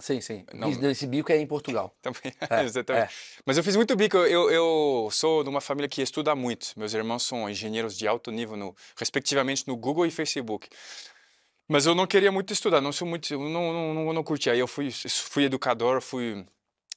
[0.00, 0.44] Sim, sim.
[0.52, 0.70] Não...
[0.90, 1.94] Esse bico é em Portugal.
[2.02, 3.04] Também, é, exatamente.
[3.04, 3.08] É.
[3.44, 4.16] Mas eu fiz muito bico.
[4.16, 6.72] Eu, eu sou de uma família que estuda muito.
[6.76, 10.68] Meus irmãos são engenheiros de alto nível, no, respectivamente no Google e Facebook.
[11.68, 14.48] Mas eu não queria muito estudar, não sou muito, não, não, não, não curti.
[14.48, 16.46] Aí eu fui, fui educador, fui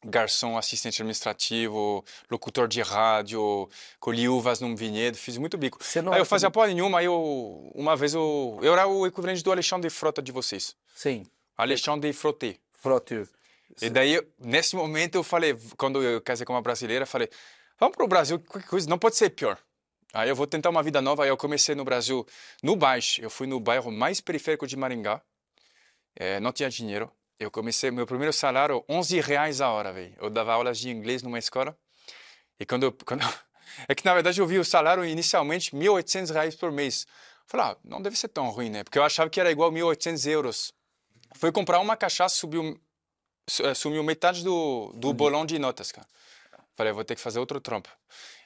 [0.06, 3.68] garçom, assistente administrativo, locutor de rádio,
[4.00, 5.80] colhi uvas num vinhedo, fiz muito bico.
[6.12, 9.52] aí eu fazia porra nenhuma, aí eu, uma vez eu, eu era o equivalente do
[9.52, 10.76] Alexandre Frota de vocês.
[10.96, 11.26] Sim.
[11.58, 12.58] Alexandre Froté.
[13.82, 17.30] E daí, nesse momento, eu falei, quando eu casei com uma brasileira, falei,
[17.80, 19.58] vamos para o Brasil, coisa, não pode ser pior.
[20.14, 21.24] Aí eu vou tentar uma vida nova.
[21.24, 22.26] Aí eu comecei no Brasil,
[22.64, 23.22] no Baixo.
[23.22, 25.22] Eu fui no bairro mais periférico de Maringá.
[26.16, 27.12] É, não tinha dinheiro.
[27.40, 30.14] Eu comecei, meu primeiro salário, 11 reais a hora, velho.
[30.20, 31.78] Eu dava aulas de inglês numa escola.
[32.60, 33.24] E quando eu, quando
[33.88, 37.06] É que, na verdade, eu vi o salário inicialmente 1.800 reais por mês.
[37.46, 38.84] Falei, ah, não deve ser tão ruim, né?
[38.84, 40.74] Porque eu achava que era igual 1.800 euros.
[41.36, 42.80] Fui comprar uma cachaça, subiu,
[43.64, 46.08] é, sumiu metade do, do bolão de notas, cara.
[46.76, 47.90] Falei, vou ter que fazer outro trampo.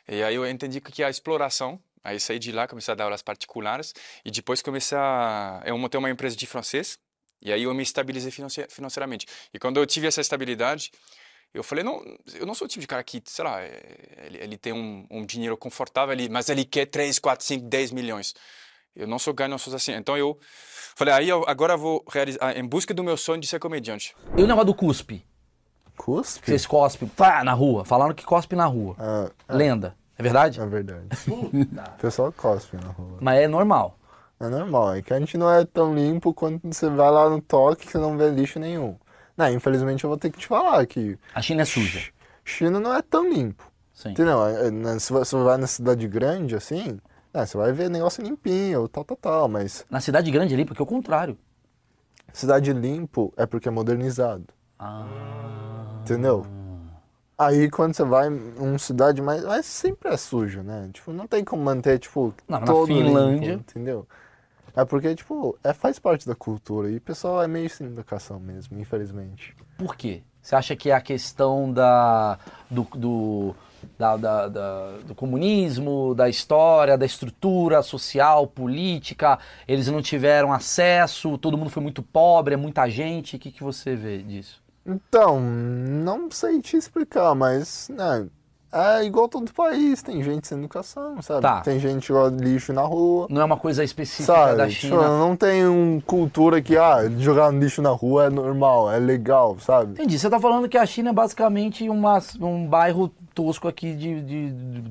[0.08, 1.82] E aí eu entendi que a exploração.
[2.04, 3.94] Aí saí de lá, comecei a dar aulas particulares
[4.26, 7.00] e depois comecei a eu montei uma empresa de francês
[7.42, 8.32] e aí eu me estabilizei
[8.70, 9.26] financeiramente.
[9.54, 10.92] E quando eu tive essa estabilidade,
[11.54, 12.04] eu falei, não,
[12.34, 13.82] eu não sou o tipo de cara que, sei lá, é,
[14.26, 17.92] ele, ele tem um, um dinheiro confortável ali, mas ele quer 3, 4, 5, 10
[17.92, 18.34] milhões.
[18.96, 19.94] Eu não sou sou assim.
[19.94, 20.38] Então eu
[20.96, 24.16] falei, aí eu agora vou realizar, em busca do meu sonho de ser comediante.
[24.38, 25.26] E o negócio do cuspe?
[25.98, 26.46] Cuspe?
[26.46, 27.86] Vocês cospem pá, na rua.
[27.86, 28.96] Falaram que cospe na rua.
[29.00, 29.54] Ah, é.
[29.54, 29.96] Lenda.
[30.18, 30.62] É verdade?
[30.62, 31.08] É verdade.
[31.28, 33.18] o pessoal cospe na rua.
[33.20, 33.98] Mas é normal.
[34.40, 34.96] É normal.
[34.96, 37.92] É que a gente não é tão limpo quando você vai lá no toque que
[37.92, 38.98] você não vê lixo nenhum.
[39.36, 41.18] Não, infelizmente eu vou ter que te falar que.
[41.34, 42.12] A China é suja.
[42.46, 43.72] China não é tão limpo.
[43.94, 44.10] Sim.
[44.10, 44.46] Entendeu?
[44.46, 47.00] É, é, se você vai na cidade grande assim,
[47.34, 49.86] é, você vai ver negócio limpinho, tal, tal, tal, mas.
[49.90, 51.38] Na cidade grande é limpo, porque é o contrário.
[52.32, 54.46] Cidade limpo é porque é modernizado.
[54.78, 55.06] Ah.
[56.02, 56.46] Entendeu?
[57.38, 59.44] Aí quando você vai em uma cidade mais.
[59.44, 60.90] Mas sempre é sujo, né?
[60.94, 63.52] Tipo, não tem como manter, tipo, não, todo na Finlândia.
[63.54, 64.08] Limpo, entendeu?
[64.76, 66.90] É porque, tipo, é, faz parte da cultura.
[66.90, 69.56] E o pessoal é meio sem educação mesmo, infelizmente.
[69.78, 70.24] Por quê?
[70.42, 72.38] Você acha que é a questão da,
[72.70, 73.56] do, do,
[73.98, 81.38] da, da, da, do comunismo, da história, da estrutura social, política, eles não tiveram acesso,
[81.38, 83.36] todo mundo foi muito pobre, é muita gente.
[83.36, 84.62] O que, que você vê disso?
[84.86, 88.28] Então, não sei te explicar, mas né,
[88.74, 91.42] é igual todo país, tem gente sem educação, sabe?
[91.42, 91.62] Tá.
[91.62, 93.28] Tem gente que lixo na rua.
[93.30, 94.58] Não é uma coisa específica sabe?
[94.58, 94.98] da China.
[94.98, 99.58] Tipo, não tem uma cultura que, ah, jogar lixo na rua é normal, é legal,
[99.60, 99.92] sabe?
[99.92, 100.18] Entendi.
[100.18, 104.52] Você tá falando que a China é basicamente uma, um bairro tosco aqui de, de,
[104.52, 104.84] de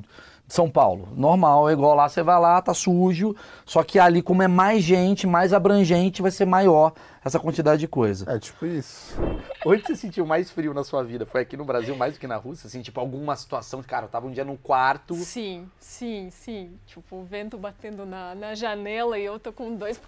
[0.52, 1.08] São Paulo.
[1.16, 3.34] Normal, é igual lá, você vai lá, tá sujo.
[3.64, 6.92] Só que ali, como é mais gente, mais abrangente, vai ser maior
[7.24, 8.30] essa quantidade de coisa.
[8.30, 9.16] É tipo isso.
[9.64, 11.24] Onde você sentiu mais frio na sua vida?
[11.24, 12.66] Foi aqui no Brasil mais do que na Rússia?
[12.66, 15.14] Assim, tipo, alguma situação de, cara, eu tava um dia num quarto.
[15.14, 16.78] Sim, sim, sim.
[16.84, 19.98] Tipo, o vento batendo na, na janela e eu tô com dois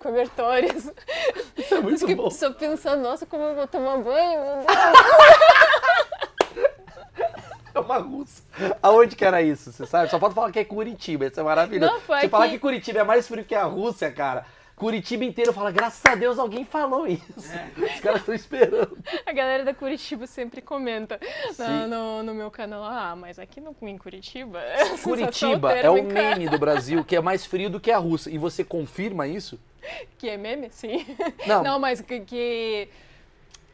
[0.00, 0.92] cobertores.
[1.56, 2.28] Isso é muito bom.
[2.28, 4.66] Só pensando, nossa, como eu vou tomar banho, meu Deus.
[7.76, 8.42] É uma russa.
[8.82, 9.70] Aonde que era isso?
[9.70, 10.10] Você sabe?
[10.10, 11.26] Só pode falar que é Curitiba.
[11.26, 11.92] Isso é maravilhoso.
[11.92, 12.28] Não, foi Você aqui.
[12.30, 14.46] falar que Curitiba é mais frio que a Rússia, cara.
[14.76, 17.24] Curitiba inteiro fala, graças a Deus alguém falou isso.
[17.34, 18.96] Os caras estão esperando.
[19.24, 21.18] A galera da Curitiba sempre comenta
[21.58, 24.60] na- no, no meu canal, ah, mas aqui no, em Curitiba...
[25.02, 28.28] Curitiba é o meme do Brasil que é mais frio do que a Rússia.
[28.30, 29.58] E você confirma isso?
[30.18, 30.68] Que é meme?
[30.70, 31.06] Sim.
[31.46, 31.78] Não.
[31.78, 32.20] mas que...
[32.20, 32.88] que...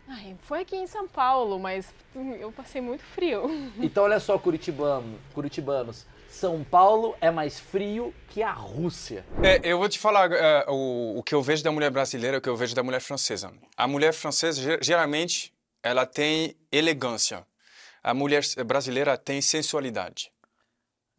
[0.08, 3.44] Ai, foi aqui em São Paulo, mas hum, eu passei muito frio.
[3.78, 6.06] Então olha só, Curitibano, curitibanos.
[6.28, 9.24] São Paulo é mais frio que a Rússia.
[9.42, 12.40] É, eu vou te falar é, o, o que eu vejo da mulher brasileira, o
[12.40, 13.52] que eu vejo da mulher francesa.
[13.76, 17.46] A mulher francesa, ge- geralmente, ela tem elegância.
[18.02, 20.32] A mulher brasileira tem sensualidade.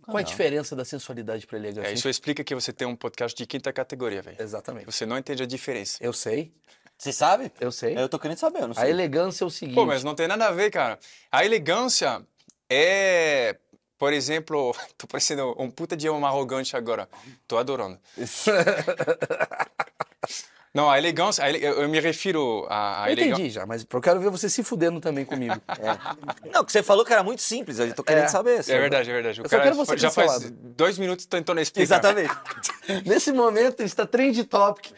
[0.04, 1.90] Qual é a diferença da sensualidade para elegância?
[1.90, 4.36] É, isso explica que você tem um podcast de quinta categoria, velho.
[4.42, 4.86] Exatamente.
[4.86, 5.98] Você não entende a diferença.
[6.02, 6.52] Eu sei,
[6.98, 7.52] Você sabe?
[7.60, 7.98] eu sei.
[7.98, 8.90] Eu tô querendo saber, eu não A sei.
[8.90, 9.76] elegância é o seguinte.
[9.76, 10.98] Pô, mas não tem nada a ver, cara.
[11.32, 12.26] A elegância
[12.70, 13.58] é,
[13.98, 17.10] por exemplo, tô parecendo um puta de homem arrogante agora.
[17.48, 18.00] Tô adorando.
[20.74, 23.34] Não, a elegância, a ele- eu eu me refiro à, à Eu elegância.
[23.34, 25.54] entendi já, mas eu quero ver você se fudendo também comigo.
[26.52, 28.28] Não, que você falou que era muito simples, eu tô querendo É.
[28.28, 28.60] saber.
[28.68, 29.40] É verdade, é verdade.
[29.42, 30.50] O Eu só cara quero você já faz lado.
[30.52, 31.84] dois minutos tentando explicar.
[31.84, 32.34] Exatamente.
[33.06, 34.92] Nesse momento está trend topic,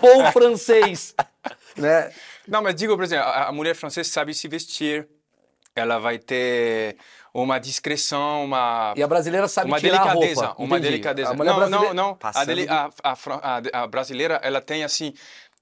[0.00, 1.14] Paul francês,
[1.76, 2.12] né?
[2.46, 5.08] Não, mas digo, por exemplo, a, a mulher francesa sabe se vestir,
[5.74, 6.96] ela vai ter
[7.34, 10.62] uma discrição, uma E a brasileira sabe uma tirar a delicadeza, roupa.
[10.62, 10.90] uma Entendi.
[10.90, 11.30] delicadeza.
[11.30, 12.18] A mulher não, brasileira- não, não.
[12.22, 15.14] A, deli- a, a a- a brasileira, ela tem assim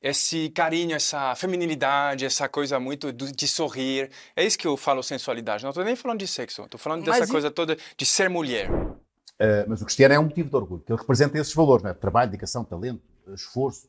[0.03, 4.11] esse carinho, essa feminilidade, essa coisa muito do- de sorrir.
[4.35, 5.63] É isso que eu falo sensualidade.
[5.63, 8.29] Não estou nem falando de sexo, estou falando Mas dessa e- coisa toda de ser
[8.31, 8.71] mulher.
[8.71, 11.91] Uh, mas o Cristiano é um motivo de orgulho, que ele representa esses valores, não
[11.91, 11.95] é?
[11.95, 13.03] Trabalho, dedicação, talento,
[13.35, 13.89] esforço,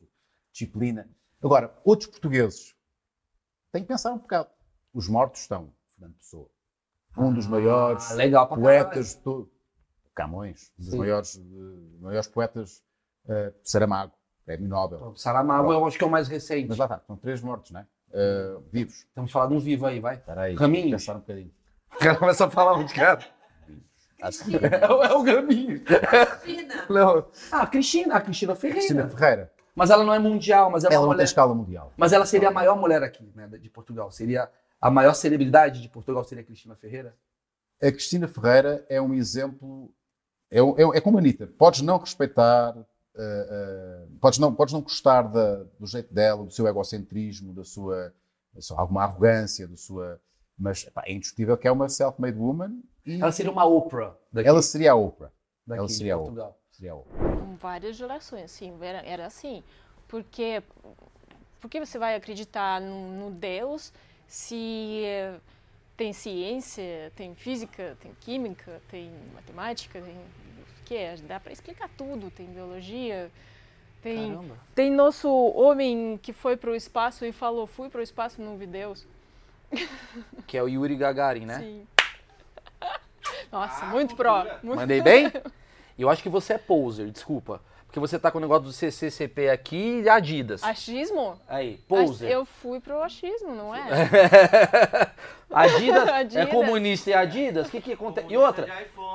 [0.52, 1.08] disciplina.
[1.42, 2.74] Agora, outros portugueses
[3.72, 4.48] têm que pensar um bocado.
[4.94, 6.48] Os mortos estão, Fernando Pessoa,
[7.16, 9.50] um dos maiores Ah, poetas de todo.
[10.14, 12.82] Camões, um dos maiores, eh, maiores poetas,
[13.26, 14.12] uh, Saramago,
[14.44, 15.14] prémio Nobel.
[15.16, 16.68] Saramago eu acho que é o mais recente.
[16.68, 17.86] Mas lá está, são três mortos, não é?
[18.14, 19.06] Uh, vivos.
[19.14, 20.16] Temos que falar de um vivo aí, vai.
[20.16, 21.02] Espera aí, Raminhos.
[21.02, 21.50] pensar um bocadinho.
[21.94, 23.20] O cara começa a falar onde, cara?
[24.20, 25.80] Acho que É o, é o Gaminho.
[25.82, 26.84] Cristina.
[26.90, 27.26] Não.
[27.50, 28.80] Ah, a Cristina, a Cristina Ferreira.
[28.80, 31.90] Cristina Ferreira, Mas ela não é mundial, mas é uma ela não tem escala mundial.
[31.96, 34.10] Mas ela seria a maior mulher aqui, né, de Portugal.
[34.12, 34.48] Seria
[34.82, 37.16] a maior celebridade de Portugal seria Cristina Ferreira?
[37.80, 39.92] a Cristina Ferreira é um exemplo.
[40.50, 41.46] É, é, é como a Anitta.
[41.48, 42.76] Podes não respeitar,
[43.16, 47.64] eh, eh, podes, não, podes não gostar da- do jeito dela, do seu egocentrismo, da
[47.64, 48.14] sua,
[48.52, 50.20] da sua alguma arrogância, da sua.
[50.56, 54.48] Mas epá, é indiscutível que é uma self-made woman e Ela seria uma Oprah daqui,
[54.48, 55.32] ela seria a Oprah.
[55.66, 56.58] daqui ela seria a Portugal.
[56.70, 57.36] Seria a Oprah.
[57.36, 59.64] Com várias gerações, sim, era, era assim.
[60.06, 60.62] Porque,
[61.58, 63.92] porque você vai acreditar no, no Deus
[64.32, 65.34] se eh,
[65.94, 71.16] tem ciência, tem física, tem química, tem matemática, tem o que é?
[71.16, 73.30] Dá para explicar tudo, tem biologia,
[74.00, 74.56] tem Caramba.
[74.74, 78.56] tem nosso homem que foi para o espaço e falou fui para o espaço não
[78.56, 79.06] vi Deus.
[80.46, 81.58] Que é o Yuri Gagarin, né?
[81.58, 81.86] Sim.
[83.52, 84.46] Nossa, muito pró.
[84.62, 84.80] Muito...
[84.80, 85.30] Mandei bem?
[85.98, 87.60] E eu acho que você é poser, desculpa.
[87.92, 90.64] Porque você tá com o negócio do CCCP aqui e Adidas.
[90.64, 91.38] Achismo?
[91.46, 92.30] Aí, poser.
[92.30, 93.82] Eu fui pro achismo, não é?
[95.52, 96.48] Adidas, é Adidas.
[96.48, 97.68] comunista e Adidas?
[97.68, 98.28] O que que acontece?
[98.32, 98.66] E outra,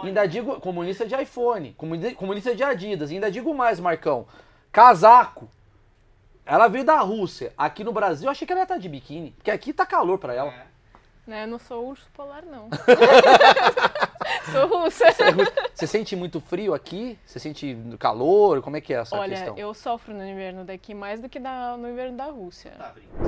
[0.03, 4.27] ainda digo, comunista de iPhone, comuni- comunista de Adidas, e ainda digo mais, Marcão,
[4.71, 5.49] casaco.
[6.45, 7.51] Ela veio da Rússia.
[7.57, 10.19] Aqui no Brasil, eu achei que ela ia estar de biquíni, porque aqui tá calor
[10.19, 10.53] pra ela.
[11.25, 12.69] Né, Eu não sou urso polar, não.
[14.51, 15.05] sou russa.
[15.73, 17.17] Você sente muito frio aqui?
[17.25, 18.61] Você sente calor?
[18.61, 19.55] Como é que é essa Olha, questão?
[19.57, 22.71] eu sofro no inverno daqui mais do que na- no inverno da Rússia.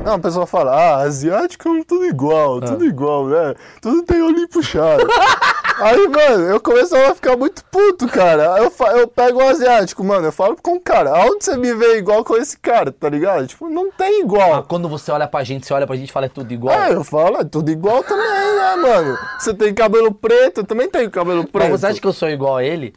[0.03, 3.53] Não, o pessoal fala, ah, asiático é tudo igual, tudo igual, né?
[3.81, 5.05] Tudo tem olhinho puxado.
[5.79, 8.55] Aí, mano, eu começava a ficar muito puto, cara.
[8.55, 11.73] Aí Eu, eu pego o asiático, mano, eu falo com o cara, aonde você me
[11.73, 13.47] vê igual com esse cara, tá ligado?
[13.47, 14.63] Tipo, não tem Ah, igual.
[14.63, 16.77] quando você olha pra gente, você olha pra gente e fala é tudo igual.
[16.77, 19.17] É, eu falo, é tudo igual também, né, mano?
[19.39, 21.71] Você tem cabelo preto, eu também tenho cabelo Mas preto.
[21.71, 22.93] você acha que eu sou igual a ele?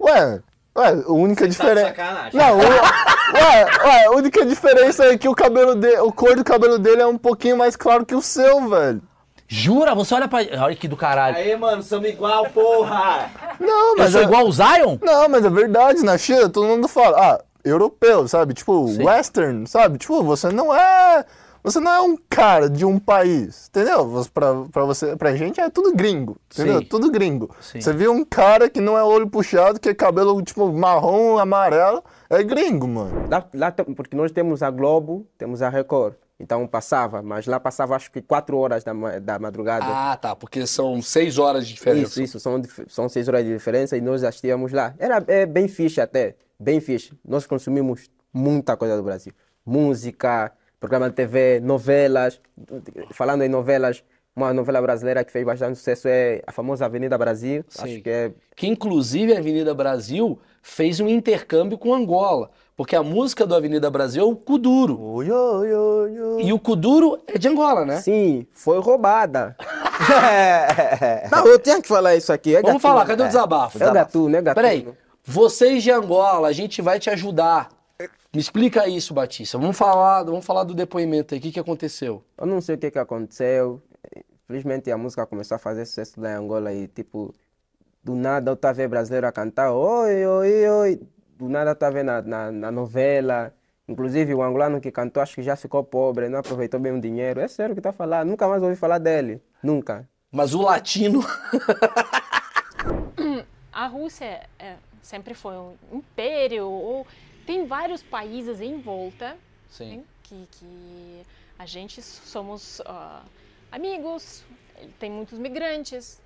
[0.00, 0.40] Ué,
[0.76, 1.86] ué, a única Tá de diferença.
[1.88, 2.38] sacanagem.
[2.40, 6.44] Não, o- ué, ué, a única diferença é que o cabelo dele, o cor do
[6.44, 9.02] cabelo dele é um pouquinho mais claro que o seu, velho.
[9.50, 9.94] Jura?
[9.94, 10.40] Você olha pra.
[10.62, 11.36] Olha que do caralho.
[11.36, 13.30] Aí, mano, somos igual, porra!
[13.58, 14.98] Não, Eu mas sou é- igual o Zion?
[15.00, 18.52] Não, mas é verdade, na China todo mundo fala, ah, europeu, sabe?
[18.52, 19.02] Tipo, Sim.
[19.04, 19.96] western, sabe?
[19.96, 21.24] Tipo, você não é.
[21.62, 24.24] Você não é um cara de um país, entendeu?
[24.32, 26.80] Pra, pra, você, pra gente é tudo gringo, entendeu?
[26.80, 26.86] Sim.
[26.86, 27.50] Tudo gringo.
[27.60, 27.80] Sim.
[27.80, 32.02] Você viu um cara que não é olho puxado, que é cabelo, tipo, marrom, amarelo,
[32.30, 33.28] é gringo, mano.
[33.28, 36.14] Lá, lá porque nós temos a Globo, temos a Record.
[36.40, 39.84] Então passava, mas lá passava acho que 4 horas da, da madrugada.
[39.88, 40.36] Ah, tá.
[40.36, 42.06] Porque são seis horas de diferença.
[42.10, 44.94] Isso, isso, são, dif- são seis horas de diferença e nós assistíamos lá.
[45.00, 47.12] Era é, bem fixe até, bem fixe.
[47.26, 49.32] Nós consumimos muita coisa do Brasil.
[49.66, 52.40] Música, programa de TV, novelas.
[53.12, 54.02] Falando em novelas,
[54.34, 57.64] uma novela brasileira que fez bastante sucesso é a famosa Avenida Brasil.
[57.68, 57.82] Sim.
[57.82, 62.50] Acho que é Que inclusive a Avenida Brasil fez um intercâmbio com Angola.
[62.76, 65.00] Porque a música do Avenida Brasil é o Kuduro.
[65.00, 66.42] Oi, oi, oi, oi.
[66.44, 67.96] E o Kuduro é de Angola, né?
[68.00, 69.56] Sim, foi roubada.
[71.32, 72.54] Não, eu tinha que falar isso aqui.
[72.54, 72.80] É Vamos gatuno.
[72.80, 73.82] falar, cadê o desabafo?
[73.82, 74.54] É gatuno, é gatuno.
[74.54, 74.88] Peraí,
[75.24, 77.68] vocês de Angola, a gente vai te ajudar.
[78.32, 79.56] Me explica isso, Batista.
[79.56, 81.40] Vamos falar, vamos falar do depoimento aí.
[81.40, 82.22] O que, que aconteceu?
[82.36, 83.82] Eu não sei o que que aconteceu.
[84.44, 87.34] Infelizmente a música começou a fazer sucesso lá em Angola e tipo,
[88.02, 91.00] do nada eu tava vendo brasileiro a cantar oi, oi, oi.
[91.38, 93.54] Do nada eu tava vendo na, na, na novela.
[93.88, 97.40] Inclusive o angolano que cantou acho que já ficou pobre, não aproveitou bem o dinheiro.
[97.40, 98.28] É sério que tá falando.
[98.28, 99.42] Nunca mais ouvi falar dele.
[99.62, 100.06] Nunca.
[100.30, 101.20] Mas o latino.
[103.72, 107.06] A Rússia é, sempre foi um império, ou
[107.48, 109.38] tem vários países em volta
[109.70, 109.96] Sim.
[109.96, 111.22] né, que, que
[111.58, 113.24] a gente somos ah,
[113.72, 114.44] amigos,
[114.98, 116.20] tem muitos migrantes,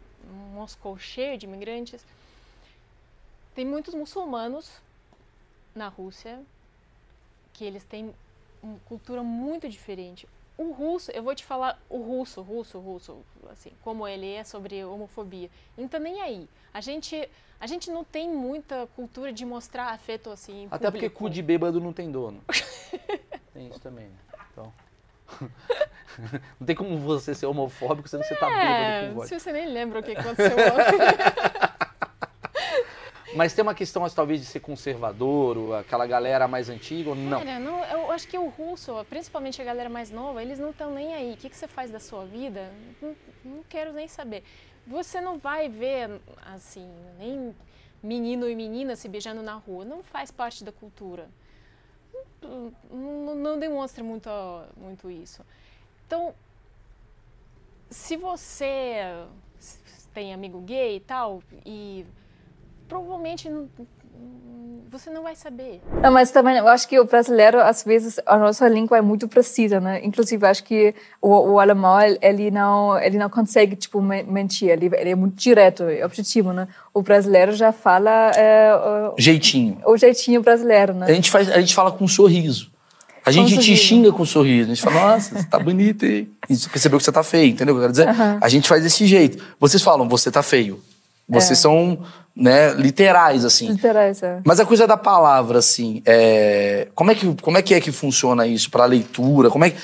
[0.52, 2.04] Moscou cheio de imigrantes.
[3.54, 4.70] Tem muitos muçulmanos
[5.74, 6.42] na Rússia
[7.52, 8.12] que eles têm
[8.60, 10.28] uma cultura muito diferente.
[10.58, 14.84] O russo, eu vou te falar o russo, russo, russo, assim, como ele é sobre
[14.84, 15.50] homofobia.
[15.88, 16.48] Tá nem aí.
[16.74, 17.28] A gente,
[17.62, 20.66] a gente não tem muita cultura de mostrar afeto assim.
[20.68, 21.18] Até porque público.
[21.26, 22.42] cu de bêbado não tem dono.
[23.54, 24.16] tem isso também, né?
[24.50, 24.72] Então.
[26.58, 29.28] não tem como você ser homofóbico sendo que você tá bêbado É, com vodka.
[29.28, 30.98] se você nem lembra o que aconteceu ontem.
[33.34, 37.38] Mas tem uma questão, talvez, de ser conservador, ou aquela galera mais antiga, ou não?
[37.38, 40.92] Cara, não, eu acho que o russo, principalmente a galera mais nova, eles não estão
[40.92, 41.32] nem aí.
[41.32, 42.70] O que, que você faz da sua vida?
[43.00, 44.44] Não, não quero nem saber.
[44.86, 46.20] Você não vai ver,
[46.54, 47.54] assim, nem
[48.02, 49.84] menino e menina se beijando na rua.
[49.84, 51.28] Não faz parte da cultura.
[52.42, 54.28] Não, não- não demonstra muito,
[54.76, 55.42] muito isso.
[56.06, 56.34] Então,
[57.88, 58.96] se você
[60.12, 62.04] tem amigo gay e tal, e
[62.92, 63.68] provavelmente não-
[64.90, 65.80] você não vai saber.
[66.02, 69.26] Não, mas também eu acho que o brasileiro, às vezes, a nossa língua é muito
[69.26, 70.04] precisa, né?
[70.04, 74.68] Inclusive, acho que o, o alemão, ele não, ele não consegue, tipo, men- mentir.
[74.68, 76.68] Ele, ele é muito direto, é objetivo, né?
[76.92, 79.80] O brasileiro já fala é, o, Jeitinho.
[79.86, 81.06] o jeitinho brasileiro, né?
[81.08, 82.70] A gente, faz, a gente fala com um sorriso.
[83.24, 83.82] A gente te sorriso.
[83.82, 84.72] xinga com um sorriso.
[84.72, 86.28] A gente fala, nossa, você tá bonito, hein?
[86.50, 88.08] E você percebeu que você tá feio, entendeu o que eu quero dizer?
[88.08, 88.38] Aham.
[88.42, 89.42] A gente faz desse jeito.
[89.58, 90.82] Vocês falam, você tá feio.
[91.28, 91.62] Vocês É.
[91.62, 91.98] são,
[92.34, 93.68] né, literais, assim.
[93.68, 94.40] Literais, é.
[94.44, 96.88] Mas a coisa da palavra, assim, é...
[96.94, 99.50] Como, é que, como é que é que funciona isso pra leitura?
[99.50, 99.76] Como é que...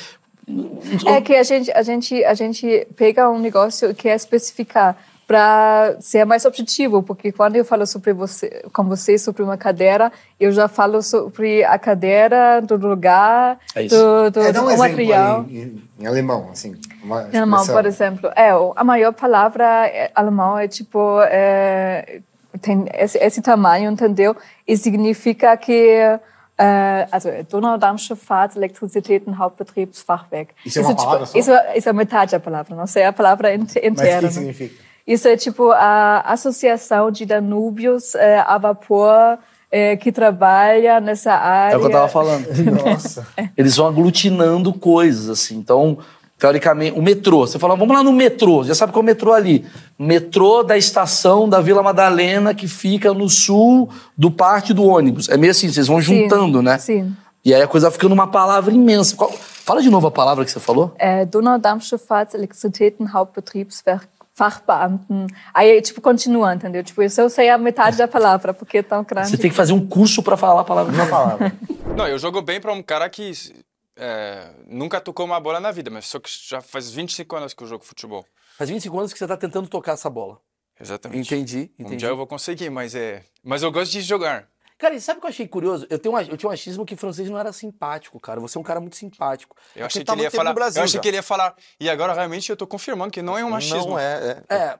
[1.06, 4.96] É que a gente, a gente, a gente pega um negócio que é especificar
[5.28, 10.10] para ser mais objetivo, porque quando eu falo sobre você, com você sobre uma cadeira,
[10.40, 13.94] eu já falo sobre a cadeira, do lugar, É isso.
[13.94, 15.44] do, do, É, dá um do exemplo material.
[15.50, 16.74] em, em alemão, assim.
[17.04, 22.20] Uma Em alemão, por exemplo, é o- a maior palavra é, alemão é tipo é,
[22.62, 24.34] tem esse, esse tamanho, entendeu?
[24.66, 25.98] E significa que
[26.58, 30.54] äh, also Donaudampfschifffahrt, Elektrizitäten, Hauptbetriebsfachwerk.
[30.64, 31.38] Isso é uma palavra só?
[31.38, 34.30] Isso, isso é metade da palavra, não sei a palavra inter- Mas o que né?
[34.30, 34.87] significa?
[35.08, 39.38] Isso é tipo a Associação de Danúbios é, a vapor
[39.72, 41.74] é, que trabalha nessa área.
[41.74, 42.46] É o que eu tava falando.
[42.84, 43.26] Nossa.
[43.56, 45.56] Eles vão aglutinando coisas, assim.
[45.56, 45.96] Então,
[46.38, 47.46] teoricamente, o metrô.
[47.46, 48.62] Você fala, vamos lá no metrô.
[48.64, 49.64] Já sabe qual é o metrô ali.
[49.98, 55.28] Metrô da estação da Vila Madalena, que fica no sul do parte do ônibus.
[55.30, 56.76] É meio assim, vocês vão Sim, juntando, né?
[56.78, 57.16] Sim.
[57.44, 59.16] E aí a coisa fica numa palavra imensa.
[59.16, 60.94] Qual- Fala de novo a palavra que você falou.
[60.98, 64.06] äh, Donaudampfschifffahrt, Elektrizitäten, Hauptbetriebswerk,
[64.38, 65.26] Fachbeamten.
[65.52, 66.84] Aí, tipo, continua, entendeu?
[66.84, 69.30] Tipo, isso eu sei a metade da palavra, porque é tão grande.
[69.30, 70.94] Você tem que fazer um curso pra falar a palavra.
[70.94, 71.52] Uma palavra.
[71.96, 73.32] Não, eu jogo bem para um cara que
[73.96, 77.62] é, nunca tocou uma bola na vida, mas só que já faz 25 anos que
[77.64, 78.24] eu jogo futebol.
[78.56, 80.38] Faz 25 anos que você tá tentando tocar essa bola.
[80.80, 81.34] Exatamente.
[81.34, 81.96] Entendi, Um entendi.
[81.96, 83.22] dia eu vou conseguir, mas é.
[83.42, 84.46] Mas eu gosto de jogar.
[84.78, 85.86] Cara, e sabe o que eu achei curioso?
[85.90, 88.38] Eu, tenho um, eu tinha um achismo que francês não era simpático, cara.
[88.40, 89.56] Você é um cara muito simpático.
[89.74, 91.56] Eu achei, que ele, ia falar, Brasil, eu achei que ele ia falar.
[91.80, 93.90] E agora realmente eu tô confirmando que não é um machismo.
[93.90, 94.54] Não é, é.
[94.54, 94.78] É,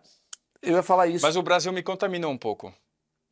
[0.63, 1.27] eu ia falar isso.
[1.27, 2.73] Mas o Brasil me contaminou um pouco.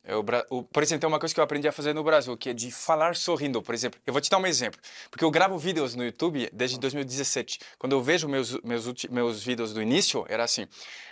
[0.07, 2.51] Eu, o, por exemplo, tem uma coisa que eu aprendi a fazer no Brasil, que
[2.51, 3.61] é de falar sorrindo.
[3.61, 4.79] Por exemplo, eu vou te dar um exemplo.
[5.11, 7.59] Porque eu gravo vídeos no YouTube desde 2017.
[7.77, 10.65] Quando eu vejo meus, meus, meus vídeos do início, era assim.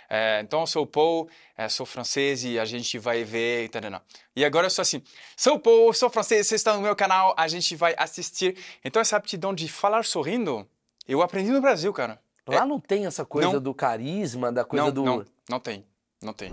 [0.08, 1.28] É, então, eu sou o Paul,
[1.58, 3.68] é, sou francês e a gente vai ver.
[3.68, 4.02] Tarana.
[4.34, 5.02] E agora eu sou assim:
[5.36, 8.56] sou o Paul, sou francês, você está no meu canal, a gente vai assistir.
[8.82, 10.66] Então, essa aptidão de falar sorrindo,
[11.06, 12.18] eu aprendi no Brasil, cara.
[12.46, 15.04] Lá é, não tem essa coisa não, do carisma, da coisa não, do.
[15.04, 15.84] Não, não tem.
[16.22, 16.50] Não tem.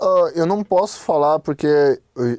[0.00, 1.66] Uh, eu não posso falar porque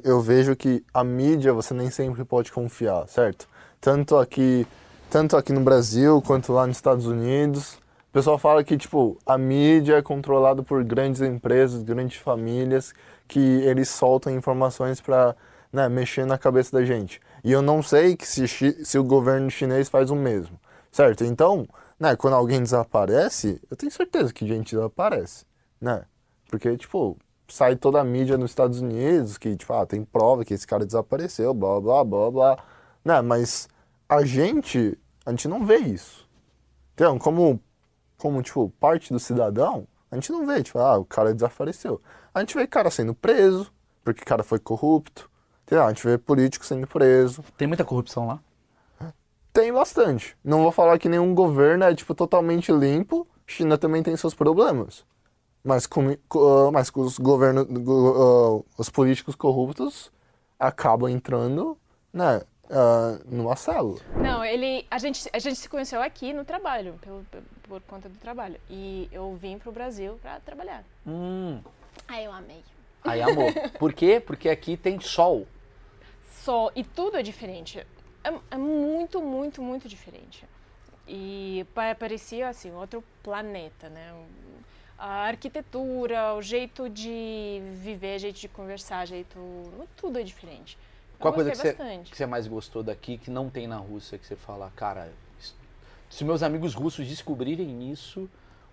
[0.02, 3.46] eu, vejo que a mídia você nem sempre pode confiar, certo?
[3.78, 4.66] Tanto aqui,
[5.10, 7.74] tanto aqui no Brasil quanto lá nos Estados Unidos.
[8.08, 12.94] O pessoal fala que tipo a mídia é controlada por grandes empresas, grandes famílias
[13.28, 15.36] que eles soltam informações para
[15.70, 17.20] né, mexer na cabeça da gente.
[17.44, 20.58] E eu não sei que se, se o governo chinês faz o mesmo,
[20.90, 21.24] certo?
[21.24, 25.44] Então, né, quando alguém desaparece, eu tenho certeza que gente desaparece,
[25.78, 26.04] né?
[26.48, 27.18] Porque tipo
[27.50, 30.86] sai toda a mídia nos Estados Unidos que, tipo, ah, tem prova que esse cara
[30.86, 32.64] desapareceu, blá, blá, blá, blá.
[33.04, 33.20] Né?
[33.20, 33.68] Mas
[34.08, 36.28] a gente, a gente não vê isso.
[36.94, 37.60] Então, como,
[38.16, 42.00] como, tipo, parte do cidadão, a gente não vê, tipo, ah, o cara desapareceu.
[42.34, 43.72] A gente vê cara sendo preso,
[44.04, 45.30] porque o cara foi corrupto.
[45.62, 45.84] Entendeu?
[45.84, 47.44] A gente vê político sendo preso.
[47.56, 48.40] Tem muita corrupção lá?
[49.52, 50.36] Tem bastante.
[50.44, 53.26] Não vou falar que nenhum governo é, tipo, totalmente limpo.
[53.46, 55.04] China também tem seus problemas.
[55.62, 60.10] Mas com, uh, mas com os governos, uh, os políticos corruptos
[60.58, 61.76] acabam entrando,
[62.12, 64.00] né, uh, numa célula.
[64.16, 67.26] Não, ele, a gente, a gente se conheceu aqui no trabalho, pelo,
[67.62, 68.58] por conta do trabalho.
[68.70, 70.82] E eu vim pro Brasil para trabalhar.
[71.06, 71.60] Hum.
[72.08, 72.62] Aí eu amei.
[73.04, 73.52] Aí amor.
[73.78, 74.20] Por quê?
[74.20, 75.46] Porque aqui tem sol.
[76.42, 77.86] Sol e tudo é diferente.
[78.24, 80.44] É, é muito, muito, muito diferente.
[81.08, 81.66] E
[81.98, 84.14] parecia assim outro planeta, né?
[85.00, 89.38] A arquitetura, o jeito de viver, jeito de conversar, jeito.
[89.96, 90.76] Tudo é diferente.
[91.18, 91.74] Qual a coisa que você,
[92.04, 95.10] que você mais gostou daqui que não tem na Rússia, que você fala, cara,
[96.10, 98.28] se meus amigos russos descobrirem isso,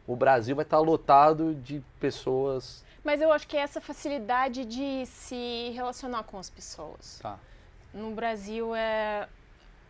[0.06, 2.84] o Brasil vai estar lotado de pessoas.
[3.04, 7.20] Mas eu acho que é essa facilidade de se relacionar com as pessoas.
[7.22, 7.40] Tá.
[7.94, 9.30] No Brasil é,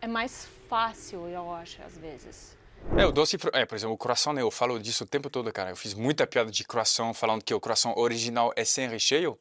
[0.00, 2.57] é mais fácil, eu acho, às vezes.
[2.96, 5.52] É, o doce, é, por exemplo, o croissant, né, eu falo disso o tempo todo,
[5.52, 5.70] cara.
[5.70, 9.38] Eu fiz muita piada de croissant, falando que o croissant original é sem recheio.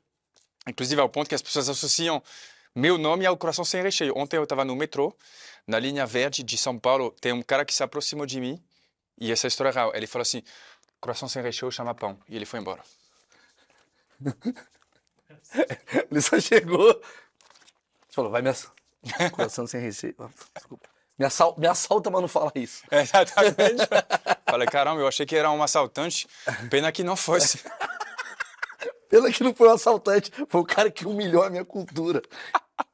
[0.68, 2.22] Inclusive ao ponto que as pessoas associam
[2.76, 4.14] meu nome ao croissant sem recheio.
[4.16, 5.16] Ontem eu estava no metrô,
[5.66, 8.64] na linha verde de São Paulo, tem um cara que se aproximou de mim,
[9.20, 9.92] e essa história é real.
[9.96, 10.44] Ele falou assim,
[11.02, 12.20] croissant sem recheio chama pão.
[12.30, 12.84] E ele foi embora.
[16.12, 17.02] ele só chegou,
[18.10, 18.52] falou, vai me...
[19.34, 20.16] Croissant sem recheio.
[20.54, 20.97] Desculpa.
[21.18, 21.56] Me, assal...
[21.58, 22.84] me assalta, mas não fala isso.
[22.92, 23.88] É, exatamente.
[24.46, 26.28] Falei, caramba, eu achei que era um assaltante.
[26.70, 27.60] Pena que não fosse.
[29.10, 30.32] Pena que não foi um assaltante.
[30.48, 32.22] Foi o cara que humilhou a minha cultura.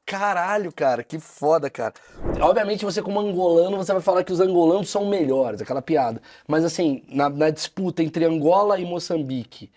[0.06, 1.94] Caralho, cara, que foda, cara.
[2.40, 6.22] Obviamente, você, como angolano, você vai falar que os angolanos são melhores, aquela piada.
[6.46, 9.70] Mas, assim, na, na disputa entre Angola e Moçambique, o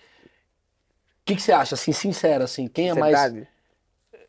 [1.25, 2.67] que, que, você acha, assim, sincero, assim?
[2.67, 3.33] Quem é mais.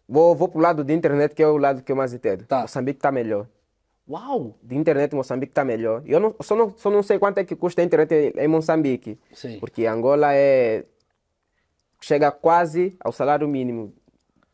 [0.09, 2.45] Vou, vou pro lado da internet, que é o lado que eu mais entendo.
[2.47, 2.63] Tá.
[2.63, 3.47] Moçambique tá melhor.
[4.09, 4.57] Uau!
[4.63, 6.03] De internet Moçambique está melhor.
[6.07, 9.19] Eu não, só, não, só não sei quanto é que custa a internet em Moçambique.
[9.33, 9.59] Sim.
[9.61, 10.85] Porque Angola é
[12.01, 13.93] chega quase ao salário mínimo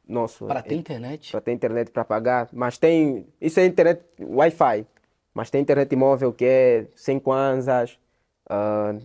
[0.06, 0.46] nosso.
[0.46, 1.30] Para ter internet?
[1.30, 2.48] Para ter internet para pagar.
[2.52, 3.26] Mas tem.
[3.40, 4.86] Isso é internet Wi-Fi.
[5.32, 7.98] Mas tem internet móvel que é 100 kwanzas.
[8.46, 9.00] Uh,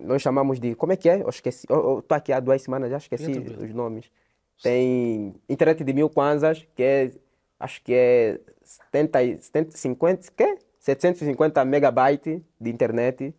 [0.00, 0.74] nós chamamos de.
[0.74, 1.22] Como é que é?
[1.22, 1.66] Eu esqueci.
[1.68, 4.10] Eu estou aqui há duas semanas, já esqueci os nomes.
[4.62, 7.10] Tem internet de mil kwanzas, que é.
[7.58, 10.58] Acho que é 70, 70 50, quê?
[10.78, 13.34] 750 megabytes de internet.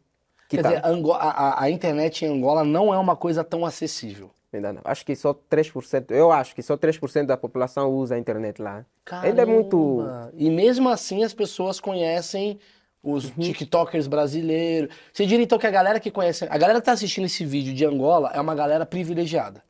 [0.48, 0.70] Quer tá...
[0.70, 0.82] dizer,
[1.14, 4.32] a, a, internet em Angola não é uma coisa tão acessível.
[4.54, 4.82] Ainda não.
[4.84, 8.86] Acho que só 3%, eu acho que só 3% da população usa a internet lá.
[9.04, 9.28] Caramba.
[9.28, 10.02] Ainda é muito.
[10.36, 12.60] E mesmo assim as pessoas conhecem
[13.02, 13.32] os uhum.
[13.40, 14.96] TikTokers brasileiros.
[15.12, 16.46] Você diria então que a galera que conhece.
[16.46, 19.64] A galera que tá assistindo esse vídeo de Angola é uma galera privilegiada?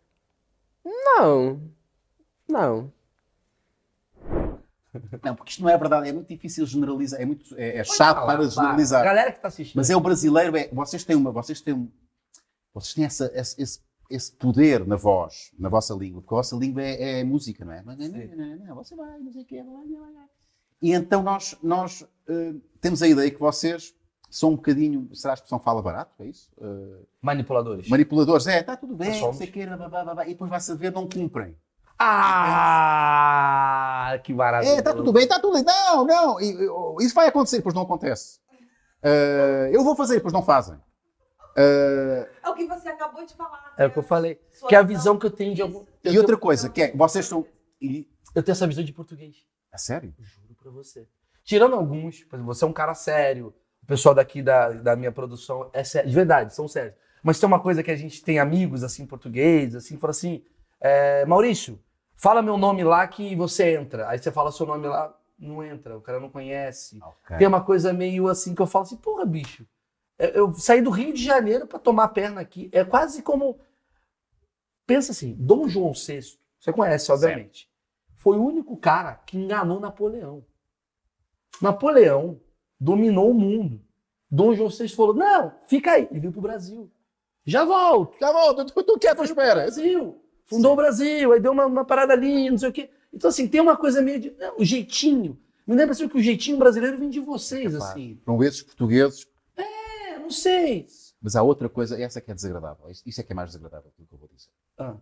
[0.85, 1.61] Não.
[2.47, 2.91] Não.
[5.23, 8.17] Não, porque isto não é verdade, é muito difícil generalizar, é, muito, é, é chato
[8.17, 9.01] falar, para generalizar.
[9.01, 9.75] A galera que está assistindo.
[9.75, 11.91] Mas é o brasileiro, é, vocês têm uma, vocês têm,
[12.73, 16.81] vocês têm essa, esse, esse poder na voz, na vossa língua, porque a vossa língua
[16.83, 17.81] é, é música, não é?
[17.81, 19.63] Mas, não, não, não, você vai, não sei o quê,
[20.83, 23.95] e então nós, nós uh, temos a ideia que vocês
[24.29, 26.51] são um bocadinho, será que são fala barato, é isso?
[26.57, 27.87] Uh, manipuladores.
[27.87, 31.55] Manipuladores, é, está tudo bem, não sei o quê, e depois vai saber, não cumprem.
[32.85, 34.71] Ah, que maravilha.
[34.73, 35.63] É, tá tudo bem, tá tudo bem.
[35.63, 36.37] Não, não,
[36.99, 38.39] isso vai acontecer, pois não acontece.
[39.01, 40.77] Eh, eu vou fazer, pois não fazem.
[41.57, 43.73] Eh, É o que você acabou de falar.
[43.77, 44.39] É o que eu falei.
[44.67, 45.85] Que é a visão que eu tenho de algum.
[46.03, 47.45] e outra coisa, que é, vocês são...
[47.81, 49.35] e- Eu tenho essa visão de português.
[49.71, 50.13] A sério?
[50.19, 51.07] Juro pra você.
[51.43, 53.53] Tirando alguns, por exemplo, você é um cara sério.
[53.81, 56.09] O pessoal daqui da, da minha produção é sério.
[56.09, 56.95] De verdade, são sérios.
[57.21, 60.43] Mas tem uma coisa que a gente tem amigos, assim, português, assim, fala assim:
[60.79, 61.79] é, Maurício,
[62.23, 64.07] fala meu nome lá que você entra.
[64.07, 66.97] Aí você fala seu nome lá, não entra, o cara não conhece.
[67.03, 67.37] Ok.
[67.37, 69.67] Tem uma coisa meio assim que eu falo assim: porra, bicho,
[70.17, 72.69] eu, saí do Rio de Janeiro pra tomar perna aqui.
[72.71, 73.59] É quase como.
[74.87, 76.21] Pensa assim: Dom João VI,
[76.57, 77.69] você conhece, obviamente.
[78.15, 80.45] Foi o único cara que enganou Napoleão.
[81.61, 82.39] Napoleão
[82.79, 83.81] dominou o mundo.
[84.31, 86.07] Dom João VI falou: não, fica aí.
[86.09, 86.89] Ele veio pro Brasil.
[87.43, 88.17] Já volto.
[88.17, 89.63] Já volto, tu, tu quer, tu espera.
[89.63, 90.22] Brasil.
[90.45, 92.89] Fundou o Brasil, aí deu uma, uma parada ali, não sei o quê.
[93.13, 94.31] Então, assim, tem uma coisa meio de.
[94.31, 95.37] não, o jeitinho.
[95.65, 98.19] Me lembra assim, que o jeitinho brasileiro vem de vocês, assim.
[98.25, 99.25] São esses portugueses.
[99.55, 100.87] É, não sei.
[101.21, 102.85] Mas há outra coisa, essa que é desagradável.
[103.05, 104.49] Isso é que é mais desagradável do que eu vou dizer.
[104.77, 104.95] Ah.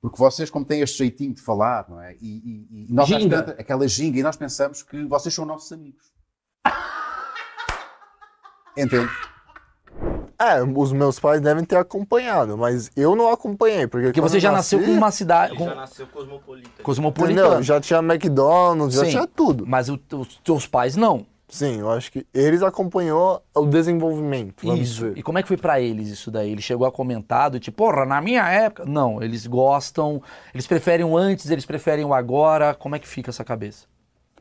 [0.00, 2.14] Porque vocês, como têm este jeitinho de falar, não é?
[2.20, 3.38] E, e- e nós Ginga.
[3.42, 6.12] tantas- aquela ginga, e nós pensamos que vocês são nossos amigos.
[8.76, 9.10] Entende?
[10.44, 13.86] É, os meus pais devem ter acompanhado, mas eu não acompanhei.
[13.86, 15.56] Porque, Porque você já nasceu nasci, com uma cidade.
[15.56, 15.64] Com...
[15.64, 16.82] já nasceu cosmopolita.
[16.82, 17.46] Cosmopolitano.
[17.48, 17.62] Entendeu?
[17.62, 19.10] Já tinha McDonald's, já Sim.
[19.10, 19.64] tinha tudo.
[19.66, 21.26] Mas o- os teus pais não.
[21.48, 24.94] Sim, eu acho que eles acompanhou o desenvolvimento, vamos Isso.
[25.04, 25.18] dizer.
[25.18, 26.50] E como é que foi pra eles isso daí?
[26.50, 28.84] Ele chegou a comentar do tipo, porra, na minha época.
[28.84, 30.20] Não, eles gostam.
[30.52, 32.74] Eles preferem o antes, eles preferem o agora.
[32.74, 33.86] Como é que fica essa cabeça?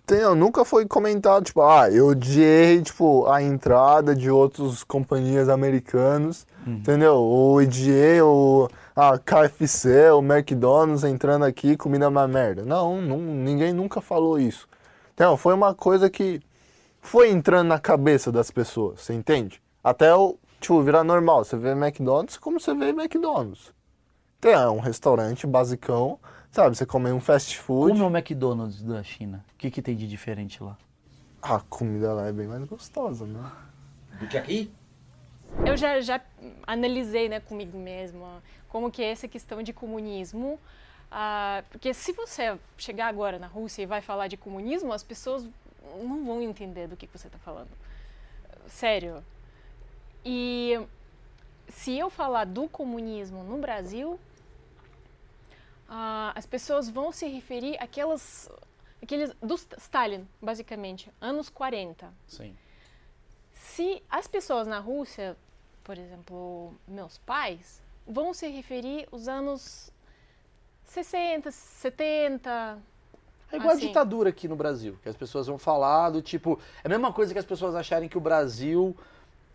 [0.03, 0.35] Entendeu?
[0.35, 7.15] Nunca foi comentado, tipo, ah, eu odiei, tipo, a entrada de outras companhias americanas, entendeu?
[7.15, 12.63] Ou odiei o a KFC, o McDonald's entrando aqui, comida uma merda.
[12.63, 14.67] Não, não, ninguém nunca falou isso.
[15.13, 16.41] Então, foi uma coisa que
[17.01, 19.61] foi entrando na cabeça das pessoas, você entende?
[19.83, 21.43] Até o, tipo, virar normal.
[21.43, 23.73] Você vê McDonald's como você vê McDonald's.
[24.37, 26.19] Então, é um restaurante basicão,
[26.53, 26.77] sabe?
[26.77, 27.91] Você come um fast food.
[27.91, 29.43] Como é o McDonald's da China?
[29.53, 30.77] O que, que tem de diferente lá?
[31.41, 33.51] A comida lá é bem mais gostosa, né?
[34.19, 34.71] Do que aqui?
[35.65, 36.21] Eu já, já
[36.65, 40.59] analisei né, comigo mesma como que é essa questão de comunismo.
[41.11, 45.47] ah, porque se você chegar agora na Rússia e vai falar de comunismo, as pessoas
[46.01, 47.69] não vão entender do que, que você está falando.
[48.67, 49.23] Sério.
[50.23, 50.79] E
[51.67, 54.19] se eu falar do comunismo no Brasil,
[55.95, 58.49] ah, as pessoas vão se referir àquelas,
[58.99, 62.11] aqueles do Stalin, basicamente, anos 40.
[62.27, 62.57] Sim.
[63.53, 65.37] Se as pessoas na Rússia,
[65.83, 69.91] por exemplo, meus pais, vão se referir aos anos
[70.85, 72.79] 60, 70.
[73.51, 73.85] É igual assim.
[73.85, 76.59] a ditadura aqui no Brasil, que as pessoas vão falar do tipo.
[76.83, 78.97] É a mesma coisa que as pessoas acharem que o Brasil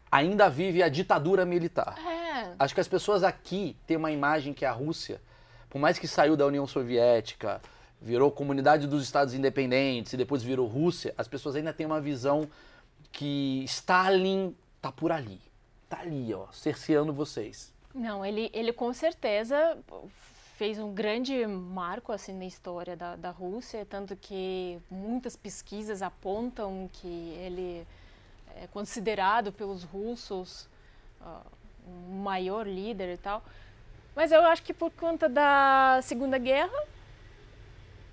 [0.08, 1.98] ainda vive a ditadura militar.
[1.98, 2.54] É.
[2.60, 5.20] Acho que as pessoas aqui têm uma imagem que a Rússia,
[5.68, 7.60] por mais que saiu da União Soviética,
[8.00, 12.48] virou comunidade dos Estados Independentes e depois virou Rússia, as pessoas ainda têm uma visão
[13.12, 15.40] que Stalin tá por ali.
[15.88, 17.72] Tá ali, ó, cerceando vocês.
[17.94, 19.78] Não, ele, ele com certeza
[20.56, 26.88] fez um grande marco assim na história da, da Rússia, tanto que muitas pesquisas apontam
[26.92, 27.86] que ele
[28.56, 30.68] é considerado pelos russos
[31.86, 33.42] o maior líder e tal.
[34.18, 36.76] Mas eu acho que por conta da Segunda Guerra,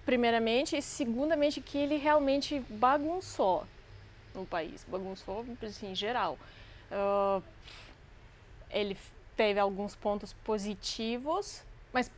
[0.05, 3.65] primeiramente, e segundamente que ele realmente bagunçou
[4.35, 6.37] no país, bagunçou assim, em geral.
[6.91, 7.41] Ah,
[8.69, 8.95] ele
[9.35, 12.11] teve alguns pontos positivos, mas,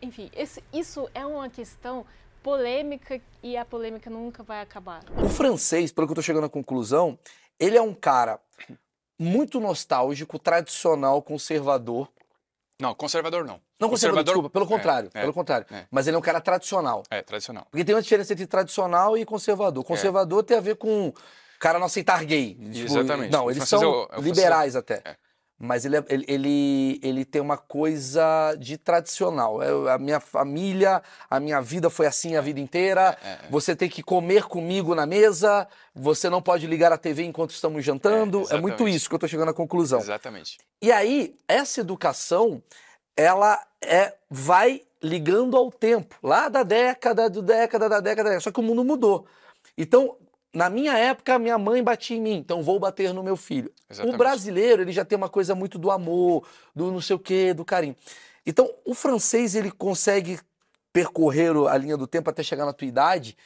[0.00, 2.06] enfim, esse, isso é uma questão
[2.44, 5.02] polêmica e a polêmica nunca vai acabar.
[5.20, 7.18] O francês, pelo que eu tô chegando à conclusão,
[7.58, 8.38] ele é um cara
[9.18, 12.08] muito nostálgico, tradicional, conservador.
[12.80, 13.60] Não, conservador não.
[13.80, 15.66] Não conservador, desculpa, pelo é, contrário, é, pelo contrário.
[15.70, 15.86] é.
[15.90, 17.02] Mas ele é um cara tradicional.
[17.10, 17.66] É, tradicional.
[17.70, 19.82] Porque tem uma diferença entre tradicional e conservador.
[19.82, 21.14] Conservador tem a ver com o
[21.58, 22.54] cara não aceitar gay.
[22.54, 23.32] Tipo, Exatamente.
[23.32, 24.76] Não, eles francês são é o- é o liberais francês.
[24.76, 25.16] até.
[25.58, 29.62] Mas ele, é- ele, ele, ele tem uma coisa de tradicional.
[29.62, 33.16] É, a minha família, a minha vida foi assim a vida inteira.
[33.50, 35.66] Você tem que comer comigo na mesa.
[35.94, 38.44] Você não pode ligar a TV enquanto estamos jantando.
[38.50, 39.98] É, muito isso que eu tô chegando à conclusão.
[39.98, 40.58] Exatamente.
[40.82, 42.62] E aí, essa educação,
[43.16, 48.60] ela é, vai ligando ao tempo, lá da década, do década, da década, só que
[48.60, 49.26] o mundo mudou.
[49.78, 50.16] Então,
[50.54, 53.70] na minha época, minha mãe batia em mim, então vou bater no meu filho.
[53.88, 54.16] O Exatamente.
[54.16, 57.64] brasileiro, ele já tem uma coisa muito do amor, do não sei o quê, do
[57.64, 57.96] carinho.
[58.46, 60.38] Então, o francês, ele consegue
[60.92, 63.36] percorrer a linha do tempo até chegar na tua idade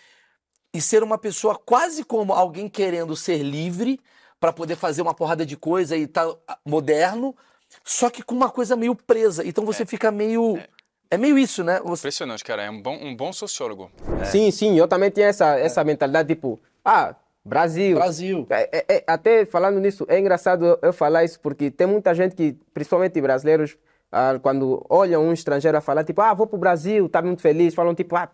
[0.72, 3.98] e ser uma pessoa quase como alguém querendo ser livre
[4.38, 6.32] para poder fazer uma porrada de coisa e tá
[6.64, 7.36] moderno,
[7.84, 9.46] só que com uma coisa meio presa.
[9.46, 9.86] Então você é.
[9.86, 10.56] fica meio.
[10.58, 10.68] É.
[11.10, 11.18] é.
[11.18, 11.80] meio isso, né?
[11.84, 12.02] Você...
[12.02, 12.62] Impressionante, cara.
[12.62, 13.90] É um bom, um bom sociólogo.
[14.20, 14.24] É.
[14.24, 14.78] Sim, sim.
[14.78, 17.14] Eu também tinha essa, essa mentalidade, tipo, ah,
[17.44, 17.96] Brasil.
[17.96, 18.46] Brasil.
[18.50, 22.34] É, é, é, até falando nisso, é engraçado eu falar isso, porque tem muita gente
[22.34, 23.76] que, principalmente brasileiros,
[24.12, 27.42] ah, quando olham um estrangeiro a falar, tipo, ah, vou para o Brasil, tá muito
[27.42, 28.28] feliz, falam tipo, ah,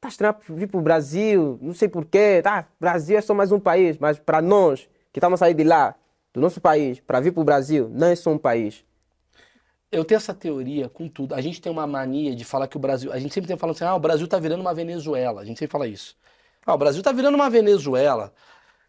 [0.00, 3.60] tá estranho vir para o Brasil, não sei porquê, tá, Brasil é só mais um
[3.60, 5.94] país, mas para nós, que estamos a sair de lá,
[6.32, 8.84] do nosso país, para vir para o Brasil, não é só um país.
[9.92, 11.34] Eu tenho essa teoria com tudo.
[11.34, 13.12] A gente tem uma mania de falar que o Brasil.
[13.12, 15.40] A gente sempre tem falando assim, ah, o Brasil tá virando uma Venezuela.
[15.40, 16.16] A gente sempre fala isso.
[16.66, 18.32] Ah, o Brasil tá virando uma Venezuela.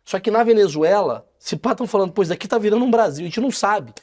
[0.04, 3.28] Só que na Venezuela, se pá estão falando, pois daqui tá virando um Brasil, a
[3.28, 3.94] gente não sabe.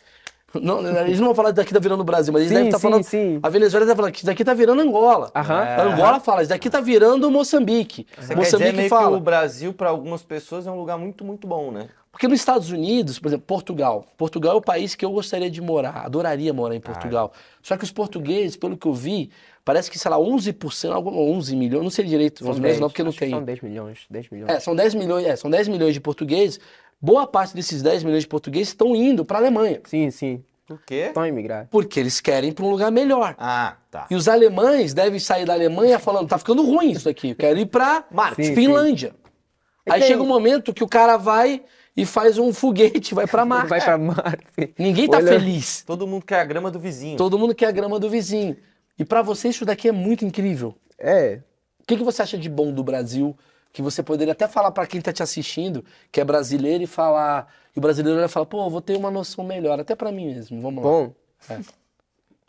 [0.55, 2.83] Não, eles não vão falar daqui tá virando Brasil, mas eles sim, devem estar tá
[2.83, 3.03] falando.
[3.03, 3.39] Sim.
[3.43, 5.31] A Venezuela está falando que daqui tá virando Angola.
[5.35, 5.63] Aham.
[5.63, 5.81] É.
[5.83, 8.07] Angola fala, isso daqui tá virando Moçambique.
[8.17, 9.11] Você Moçambique quer dizer meio fala.
[9.11, 11.89] que o Brasil, para algumas pessoas, é um lugar muito, muito bom, né?
[12.11, 14.07] Porque nos Estados Unidos, por exemplo, Portugal.
[14.17, 17.31] Portugal é o país que eu gostaria de morar, adoraria morar em Portugal.
[17.35, 17.39] Ah.
[17.63, 19.31] Só que os portugueses, pelo que eu vi,
[19.69, 23.13] parece que, sei lá, 11%, 11 milhões, não sei direito, são 10, não, porque não
[23.13, 23.29] tem.
[23.29, 24.51] São 10 milhões, 10 milhões.
[24.51, 26.59] É, são 10 milhões, é, são 10 milhões de portugueses.
[26.99, 29.83] Boa parte desses 10 milhões de portugueses estão indo para a Alemanha.
[29.85, 30.43] Sim, sim.
[30.67, 31.09] Por quê?
[31.09, 31.69] Estão imigrar.
[31.71, 33.35] Porque eles querem ir para um lugar melhor.
[33.37, 34.07] Ah, tá.
[34.11, 37.59] E os alemães devem sair da Alemanha falando, tá ficando ruim isso aqui, eu quero
[37.59, 38.07] ir para
[38.37, 39.11] Finlândia.
[39.11, 39.93] Sim.
[39.93, 41.61] Aí chega um momento que o cara vai
[41.95, 43.69] e faz um foguete, vai para Marte.
[43.69, 44.73] vai para Marte.
[44.79, 45.83] Ninguém tá Olha, feliz.
[45.87, 47.19] Todo mundo quer a grama do vizinho.
[47.19, 48.57] Todo mundo quer a grama do vizinho.
[48.99, 50.75] E para você isso daqui é muito incrível.
[50.99, 51.41] É.
[51.81, 53.37] O que, que você acha de bom do Brasil?
[53.73, 57.49] Que você poderia até falar para quem tá te assistindo, que é brasileiro, e falar
[57.75, 60.61] e o brasileiro vai falar, pô, vou ter uma noção melhor, até para mim mesmo.
[60.61, 60.91] Vamos lá.
[60.91, 61.15] Bom,
[61.49, 61.61] é.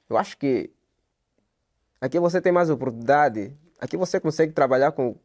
[0.09, 0.71] eu acho que
[2.01, 3.53] aqui você tem mais oportunidade.
[3.79, 5.15] Aqui você consegue trabalhar com,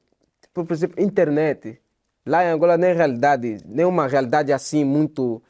[0.53, 1.81] por exemplo, internet.
[2.27, 5.43] Lá em Angola nem é realidade, nem uma realidade assim muito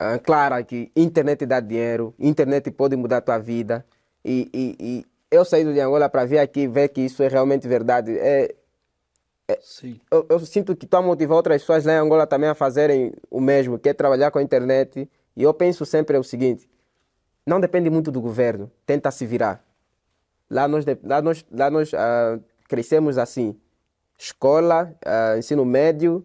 [0.00, 3.84] uh, clara que internet dá dinheiro, internet pode mudar a tua vida.
[4.24, 7.66] E, e, e eu saí de Angola para vir aqui ver que isso é realmente
[7.66, 8.18] verdade.
[8.18, 8.54] É,
[9.48, 9.60] é,
[10.10, 13.12] eu, eu, sinto que estou a motivar outras pessoas lá em Angola também a fazerem
[13.30, 15.08] o mesmo, que é trabalhar com a internet.
[15.36, 16.68] E eu penso sempre o seguinte:
[17.46, 19.64] não depende muito do governo, tenta se virar.
[20.48, 23.56] Lá nós, lá nós, lá nós uh, crescemos assim:
[24.18, 26.24] escola, uh, ensino médio,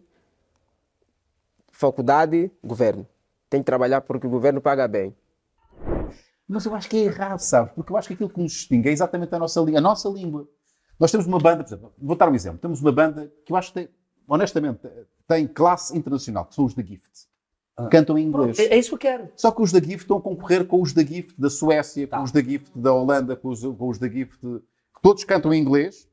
[1.72, 3.08] faculdade, governo.
[3.50, 5.16] Tem que trabalhar porque o governo paga bem.
[6.48, 7.72] Mas eu acho que é errado, sabe?
[7.74, 10.48] Porque eu acho que aquilo que nos distingue é exatamente a nossa, a nossa língua.
[11.00, 12.60] Nós temos uma banda, por exemplo, vou dar um exemplo.
[12.60, 13.90] Temos uma banda que eu acho que tem,
[14.28, 14.80] honestamente,
[15.28, 17.28] tem classe internacional, que são os The Gift.
[17.76, 17.88] Ah.
[17.88, 18.58] Cantam em inglês.
[18.60, 19.30] É, é, isso que eu quero.
[19.36, 22.18] Só que os The Gift estão a concorrer com os The Gift da Suécia, tá.
[22.18, 24.40] com os The Gift da Holanda, com os, com os The Gift.
[25.02, 26.08] Todos cantam em inglês.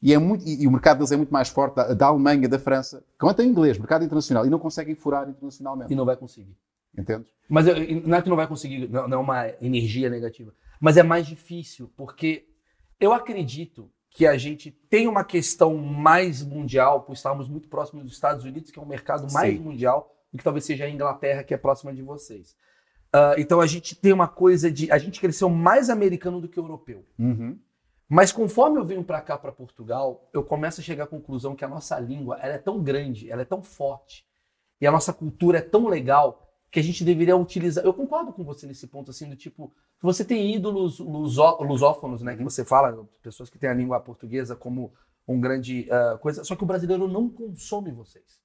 [0.00, 2.48] E, é muito, e, e, o mercado deles é muito mais forte, da, da Alemanha,
[2.48, 5.92] da França, cantam em inglês, mercado internacional, e não conseguem furar internacionalmente.
[5.92, 6.56] E não vai conseguir.
[6.96, 7.26] Entende?
[7.48, 7.66] Mas
[8.04, 10.52] não é que não vai conseguir, não, não é uma energia negativa.
[10.80, 12.46] Mas é mais difícil, porque
[13.00, 18.12] eu acredito que a gente tem uma questão mais mundial, por estarmos muito próximos dos
[18.12, 19.62] Estados Unidos, que é um mercado mais Sim.
[19.62, 22.56] mundial do que talvez seja a Inglaterra, que é próxima de vocês.
[23.14, 24.90] Uh, então a gente tem uma coisa de.
[24.92, 27.06] A gente cresceu mais americano do que europeu.
[27.18, 27.58] Uhum.
[28.08, 31.64] Mas conforme eu venho para cá, para Portugal, eu começo a chegar à conclusão que
[31.64, 34.26] a nossa língua ela é tão grande, ela é tão forte,
[34.80, 37.84] e a nossa cultura é tão legal que a gente deveria utilizar.
[37.84, 42.36] Eu concordo com você nesse ponto, assim, do tipo, você tem ídolos lusó, lusófonos, né,
[42.36, 44.92] que você fala, pessoas que têm a língua portuguesa como
[45.26, 48.40] um grande uh, coisa, só que o brasileiro não consome vocês.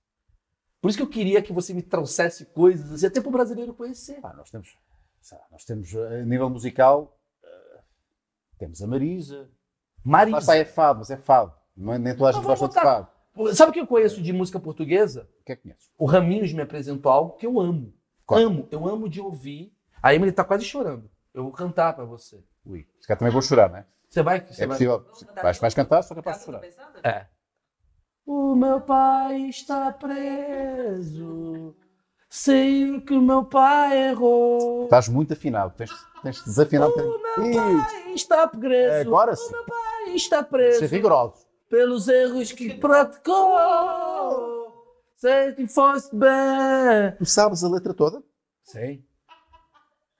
[0.81, 3.73] Por isso que eu queria que você me trouxesse coisas, assim, até para o brasileiro
[3.73, 4.19] conhecer.
[4.23, 4.77] Ah, nós temos,
[5.51, 7.81] nós temos, a nível musical, uh,
[8.57, 9.49] temos a Marisa.
[10.03, 10.35] Marisa.
[10.35, 11.53] Mas é fado, mas é fado.
[11.75, 13.07] Não, é, nem toda a gente gosta de fado.
[13.55, 15.27] Sabe o que eu conheço de música portuguesa?
[15.41, 15.89] O que é que conheço?
[15.97, 17.93] O Raminhos me apresentou algo que eu amo.
[18.25, 18.39] Qual?
[18.39, 19.73] Amo, eu amo de ouvir.
[20.01, 21.09] A Emily tá quase chorando.
[21.33, 22.43] Eu vou cantar para você.
[22.65, 23.85] Ui, esse cara também vou chorar, né?
[24.09, 24.45] Você vai?
[24.45, 25.05] Você é possível.
[25.41, 25.53] Vai...
[25.53, 26.61] Vais, cantar, só capaz de chorar.
[27.03, 27.25] É.
[28.25, 31.75] O meu pai está preso.
[32.29, 34.85] Sei que o meu pai errou.
[34.85, 35.73] Estás muito afinado.
[35.75, 36.93] Tens, tens desafinado.
[36.93, 38.93] O meu pai está preso.
[38.93, 39.49] É, agora sim.
[39.49, 40.79] O meu pai está preso.
[40.79, 41.45] Ser rigoroso.
[41.69, 43.55] Pelos erros que praticou.
[45.23, 47.15] Sei que foste bem.
[47.17, 48.21] Tu sabes a letra toda?
[48.61, 49.01] Sei.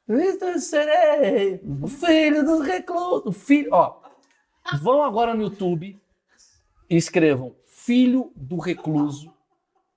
[0.07, 3.33] Então serei o filho do recluso.
[3.33, 3.99] Filho, ó,
[4.81, 6.01] vão agora no YouTube
[6.89, 9.32] e escrevam Filho do Recluso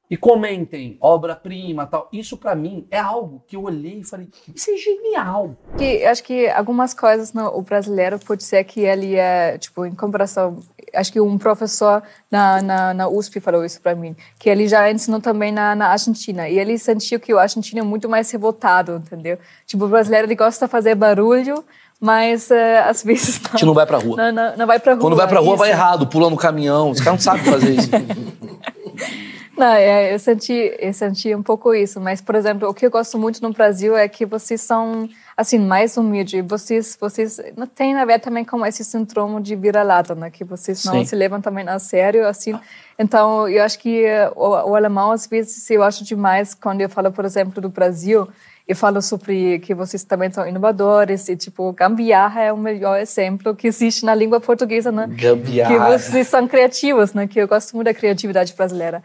[0.08, 2.08] e comentem obra-prima tal.
[2.12, 5.56] Isso para mim é algo que eu olhei e falei, isso é genial.
[5.76, 9.94] Que, acho que algumas coisas no o brasileiro pode ser que ele é, tipo, em
[9.94, 10.58] comparação,
[10.94, 14.90] acho que um professor na, na, na USP falou isso para mim, que ele já
[14.90, 19.02] ensinou também na, na Argentina, e ele sentiu que o argentino é muito mais revoltado,
[19.04, 19.38] entendeu?
[19.66, 21.64] Tipo, o brasileiro ele gosta de fazer barulho,
[22.00, 22.54] mas uh,
[22.88, 23.48] às vezes não.
[23.48, 24.16] A gente não vai pra rua.
[24.16, 25.00] Não, não, não vai pra rua.
[25.00, 25.58] Quando vai pra rua, isso.
[25.58, 26.90] vai errado, pula no caminhão.
[26.90, 27.90] Os caras não sabem fazer isso.
[29.56, 32.90] Não, é, eu senti, eu senti um pouco isso, mas por exemplo, o que eu
[32.90, 36.44] gosto muito no Brasil é que vocês são assim mais humildes.
[36.46, 40.30] Vocês, vocês não tem a ver também com esse síndrome de vira-lata, né?
[40.30, 41.04] Que vocês não Sim.
[41.06, 42.58] se levam também a sério, assim.
[42.98, 44.04] Então, eu acho que
[44.34, 48.28] o, o alemão às vezes eu acho demais quando eu falo, por exemplo, do Brasil
[48.68, 53.54] eu falo sobre que vocês também são inovadores e, tipo, gambiarra é o melhor exemplo
[53.54, 55.06] que existe na língua portuguesa, né?
[55.08, 55.72] Gambiarra.
[55.72, 57.28] Que vocês são criativos, né?
[57.28, 59.04] Que eu gosto muito da criatividade brasileira.